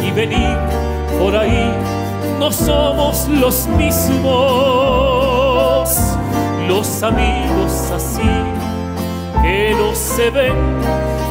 y 0.03 0.11
venir 0.11 0.57
por 1.19 1.37
ahí 1.37 1.73
no 2.39 2.51
somos 2.51 3.29
los 3.29 3.67
mismos, 3.69 4.29
los 6.67 7.03
amigos 7.03 7.91
así 7.95 8.31
que 9.43 9.75
no 9.79 9.95
se 9.95 10.31
ven 10.31 10.55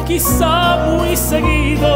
quizá 0.06 0.86
muy 0.86 1.16
seguido. 1.16 1.88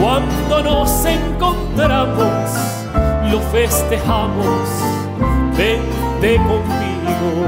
Cuando 0.00 0.62
nos 0.62 1.04
encontramos, 1.04 2.79
lo 3.30 3.40
festejamos, 3.52 4.68
vente 5.56 6.36
conmigo. 6.36 7.46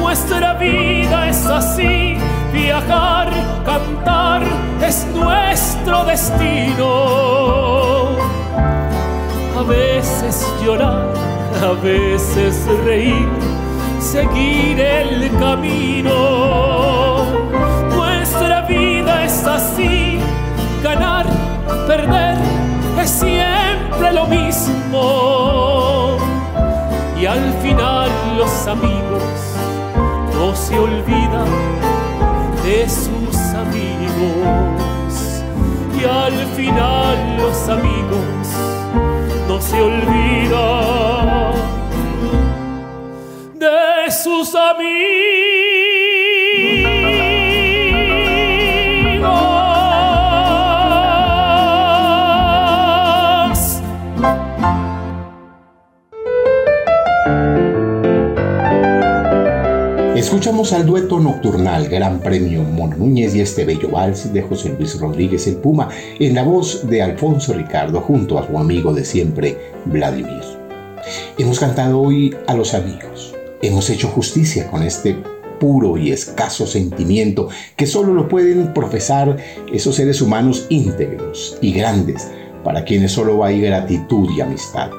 Nuestra 0.00 0.54
vida 0.54 1.28
es 1.28 1.46
así, 1.46 2.16
viajar, 2.52 3.30
cantar, 3.64 4.42
es 4.86 5.06
nuestro 5.14 6.04
destino. 6.04 6.86
A 9.58 9.62
veces 9.62 10.46
llorar, 10.64 11.12
a 11.62 11.72
veces 11.82 12.66
reír, 12.84 13.28
seguir 13.98 14.80
el 14.80 15.30
camino. 15.38 17.24
Nuestra 17.96 18.62
vida 18.62 19.24
es 19.24 19.44
así, 19.44 20.20
ganar, 20.82 21.26
perder, 21.88 22.36
es 23.00 23.22
lo 24.12 24.26
mismo. 24.26 26.16
Y 27.20 27.26
al 27.26 27.52
final 27.62 28.10
los 28.38 28.66
amigos 28.66 29.22
no 30.34 30.54
se 30.56 30.78
olvidan 30.78 31.48
de 32.64 32.88
sus 32.88 33.36
amigos. 33.54 35.42
Y 36.00 36.04
al 36.04 36.46
final 36.56 37.36
los 37.36 37.68
amigos 37.68 38.46
no 39.46 39.60
se 39.60 39.82
olvidan 39.82 41.52
de 43.58 44.10
sus 44.10 44.54
amigos. 44.54 45.29
Escuchamos 60.50 60.72
al 60.72 60.84
dueto 60.84 61.20
nocturnal 61.20 61.86
Gran 61.86 62.18
Premio 62.18 62.64
Mono 62.64 62.96
Núñez 62.96 63.36
y 63.36 63.40
este 63.40 63.64
bello 63.64 63.88
vals 63.88 64.32
de 64.32 64.42
José 64.42 64.74
Luis 64.76 64.98
Rodríguez 64.98 65.46
el 65.46 65.54
Puma 65.54 65.88
en 66.18 66.34
la 66.34 66.42
voz 66.42 66.88
de 66.90 67.02
Alfonso 67.02 67.52
Ricardo 67.52 68.00
junto 68.00 68.36
a 68.36 68.48
su 68.48 68.58
amigo 68.58 68.92
de 68.92 69.04
siempre, 69.04 69.56
Vladimir. 69.84 70.42
Hemos 71.38 71.60
cantado 71.60 72.00
hoy 72.00 72.34
a 72.48 72.54
los 72.54 72.74
amigos. 72.74 73.32
Hemos 73.62 73.88
hecho 73.90 74.08
justicia 74.08 74.68
con 74.68 74.82
este 74.82 75.22
puro 75.60 75.96
y 75.96 76.10
escaso 76.10 76.66
sentimiento 76.66 77.48
que 77.76 77.86
solo 77.86 78.12
lo 78.12 78.26
pueden 78.26 78.74
profesar 78.74 79.36
esos 79.72 79.94
seres 79.94 80.20
humanos 80.20 80.66
íntegros 80.68 81.58
y 81.60 81.72
grandes 81.72 82.28
para 82.64 82.82
quienes 82.82 83.12
solo 83.12 83.44
hay 83.44 83.60
gratitud 83.60 84.28
y 84.36 84.40
amistad. 84.40 84.90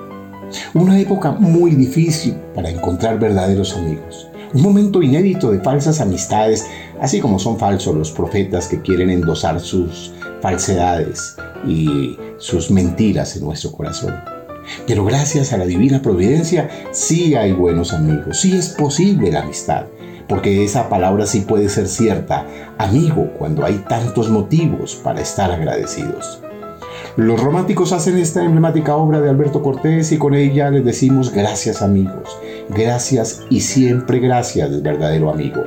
Una 0.73 0.97
época 0.97 1.31
muy 1.31 1.71
difícil 1.71 2.35
para 2.55 2.69
encontrar 2.69 3.19
verdaderos 3.19 3.75
amigos. 3.75 4.30
Un 4.53 4.63
momento 4.63 5.01
inédito 5.01 5.51
de 5.51 5.61
falsas 5.61 6.01
amistades, 6.01 6.67
así 6.99 7.21
como 7.21 7.39
son 7.39 7.57
falsos 7.57 7.95
los 7.95 8.11
profetas 8.11 8.67
que 8.67 8.81
quieren 8.81 9.09
endosar 9.09 9.61
sus 9.61 10.11
falsedades 10.41 11.37
y 11.65 12.17
sus 12.37 12.69
mentiras 12.69 13.37
en 13.37 13.45
nuestro 13.45 13.71
corazón. 13.71 14.13
Pero 14.85 15.05
gracias 15.05 15.53
a 15.53 15.57
la 15.57 15.65
divina 15.65 16.01
providencia 16.01 16.69
sí 16.91 17.35
hay 17.35 17.53
buenos 17.53 17.93
amigos, 17.93 18.41
sí 18.41 18.57
es 18.57 18.69
posible 18.69 19.31
la 19.31 19.41
amistad, 19.41 19.85
porque 20.27 20.65
esa 20.65 20.89
palabra 20.89 21.25
sí 21.25 21.41
puede 21.41 21.69
ser 21.69 21.87
cierta, 21.87 22.45
amigo, 22.77 23.31
cuando 23.37 23.65
hay 23.65 23.85
tantos 23.87 24.29
motivos 24.29 24.95
para 24.95 25.21
estar 25.21 25.49
agradecidos. 25.49 26.41
Los 27.17 27.43
románticos 27.43 27.91
hacen 27.91 28.17
esta 28.17 28.41
emblemática 28.41 28.95
obra 28.95 29.19
de 29.19 29.29
Alberto 29.29 29.61
Cortés 29.61 30.13
y 30.13 30.17
con 30.17 30.33
ella 30.33 30.71
les 30.71 30.85
decimos 30.85 31.33
gracias 31.33 31.81
amigos, 31.81 32.37
gracias 32.69 33.43
y 33.49 33.59
siempre 33.59 34.19
gracias 34.19 34.81
verdadero 34.81 35.29
amigo, 35.29 35.61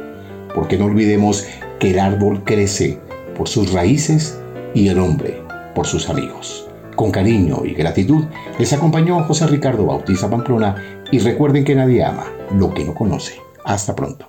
porque 0.55 0.79
no 0.79 0.87
olvidemos 0.87 1.45
que 1.79 1.91
el 1.91 1.99
árbol 1.99 2.45
crece 2.45 2.99
por 3.37 3.47
sus 3.47 3.73
raíces 3.73 4.41
y 4.73 4.89
el 4.89 4.99
hombre 4.99 5.43
por 5.75 5.87
sus 5.87 6.09
amigos. 6.09 6.67
Con 6.97 7.11
cariño 7.11 7.63
y 7.65 7.75
gratitud 7.75 8.25
les 8.59 8.73
acompañó 8.73 9.23
José 9.25 9.47
Ricardo 9.47 9.85
Bautista 9.85 10.31
Pamplona 10.31 10.77
y 11.11 11.19
recuerden 11.19 11.65
que 11.65 11.75
nadie 11.75 12.05
ama 12.05 12.25
lo 12.57 12.73
que 12.73 12.87
no 12.87 12.95
conoce. 12.95 13.35
Hasta 13.65 13.95
pronto. 13.95 14.29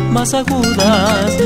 más 0.11 0.33
agudas, 0.33 1.37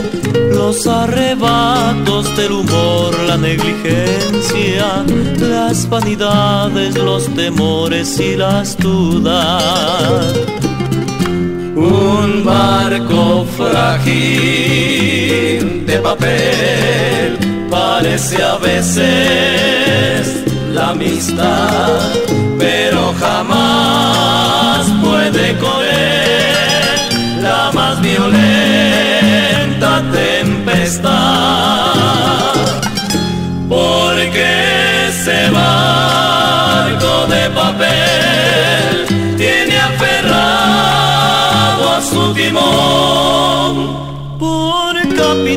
los 0.52 0.88
arrebatos 0.88 2.36
del 2.36 2.52
humor, 2.52 3.18
la 3.28 3.38
negligencia, 3.38 5.06
las 5.40 5.88
vanidades, 5.88 6.96
los 6.96 7.28
temores 7.36 8.20
y 8.20 8.36
las 8.36 8.76
dudas. 8.78 10.34
Un 11.76 12.44
barco 12.44 13.46
frágil 13.56 14.16
de 15.86 16.00
papel 16.00 17.38
parece 17.70 18.42
a 18.42 18.58
veces 18.58 20.44
la 20.74 20.90
amistad, 20.90 22.00
pero 22.58 23.14
jamás 23.20 24.88
puede 25.04 25.56
correr 25.58 25.75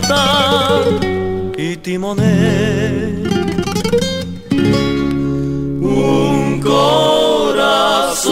capitán 0.00 1.54
y 1.56 1.76
timonel. 1.76 3.28
Un 5.80 6.60
corazón. 6.60 8.28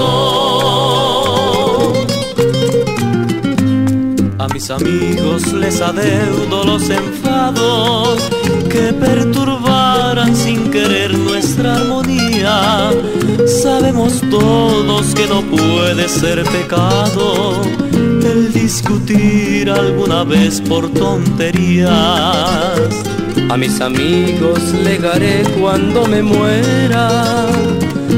A 4.39 4.49
mis 4.53 4.71
amigos 4.71 5.53
les 5.53 5.81
adeudo 5.81 6.65
los 6.65 6.89
enfados 6.91 8.21
que 8.71 8.93
perturbaran 8.93 10.35
sin 10.37 10.71
querer 10.71 11.17
nuestra 11.19 11.77
armonía. 11.77 12.91
Sabemos 13.63 14.21
todos 14.31 15.15
que 15.15 15.27
no 15.27 15.43
puede 15.43 16.09
ser 16.09 16.45
pecado 16.45 17.86
el 18.27 18.53
discutir 18.53 19.71
alguna 19.71 20.25
vez 20.25 20.61
por 20.61 20.89
tonterías. 20.91 21.91
A 23.49 23.57
mis 23.57 23.81
amigos 23.81 24.61
legaré 24.85 25.43
cuando 25.61 26.07
me 26.07 26.23
muera 26.23 27.47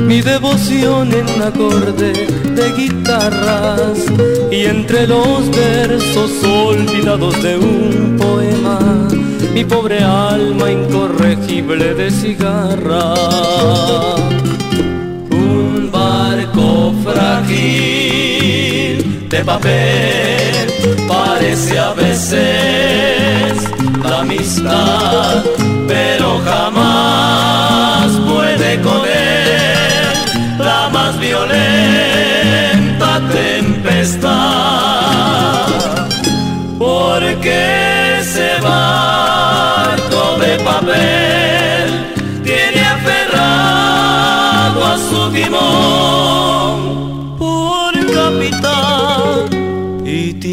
mi 0.06 0.20
devoción 0.22 1.12
en 1.12 1.42
acorde 1.42 2.12
de 2.58 2.72
guitarras 2.76 3.98
y 4.50 4.64
entre 4.64 5.06
los 5.06 5.50
versos 5.50 6.30
olvidados 6.44 7.42
de 7.42 7.56
un 7.58 8.16
poema 8.18 8.78
mi 9.54 9.64
pobre 9.64 9.98
alma 10.02 10.70
incorregible 10.70 11.94
de 11.94 12.10
cigarra. 12.10 13.14
Un 15.30 15.90
barco 15.90 16.94
frágil 17.04 17.87
papel 19.48 20.54
parece 21.08 21.78
a 21.78 21.94
veces 21.94 23.54
la 24.02 24.18
amistad, 24.20 25.42
pero 25.86 26.38
jamás 26.44 28.12
puede 28.28 28.78
con 28.82 29.00
él 29.06 30.58
la 30.58 30.90
más 30.90 31.18
violenta 31.18 32.27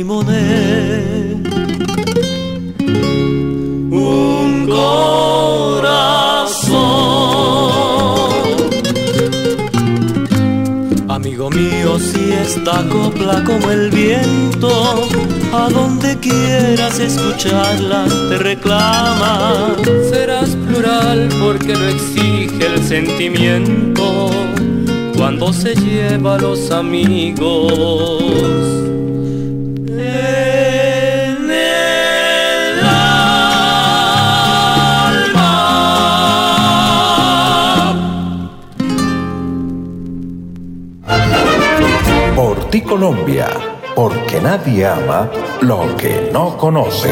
Un 0.08 0.28
corazón. 4.68 5.96
Amigo 11.10 11.50
mío, 11.50 11.98
si 11.98 12.34
esta 12.34 12.88
copla 12.88 13.44
como 13.44 13.72
el 13.72 13.90
viento, 13.90 15.08
a 15.52 15.70
donde 15.70 16.16
quieras 16.20 17.00
escucharla 17.00 18.06
te 18.30 18.38
reclama. 18.38 19.76
Serás 20.12 20.50
plural 20.68 21.30
porque 21.42 21.74
lo 21.74 21.88
exige 21.88 22.68
el 22.68 22.84
sentimiento 22.84 24.30
cuando 25.18 25.52
se 25.52 25.74
lleva 25.74 26.36
a 26.36 26.38
los 26.38 26.70
amigos. 26.70 28.26
Colombia, 42.86 43.48
porque 43.96 44.40
nadie 44.40 44.86
ama 44.86 45.30
lo 45.62 45.96
que 45.98 46.30
no 46.32 46.56
conoce. 46.58 47.12